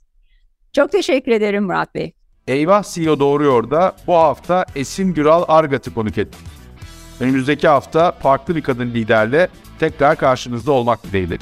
Çok 0.73 0.91
teşekkür 0.91 1.31
ederim 1.31 1.63
Murat 1.63 1.95
Bey. 1.95 2.13
Eyvah 2.49 2.83
CEO 2.83 3.19
Doğruyor 3.19 3.71
da 3.71 3.95
bu 4.07 4.13
hafta 4.15 4.65
Esin 4.75 5.13
Güral 5.13 5.43
Argat'ı 5.47 5.93
konuk 5.93 6.17
ettik. 6.17 6.39
Önümüzdeki 7.19 7.67
hafta 7.67 8.11
farklı 8.11 8.55
bir 8.55 8.61
kadın 8.61 8.85
liderle 8.85 9.47
tekrar 9.79 10.15
karşınızda 10.15 10.71
olmak 10.71 11.03
dileğiyle. 11.03 11.37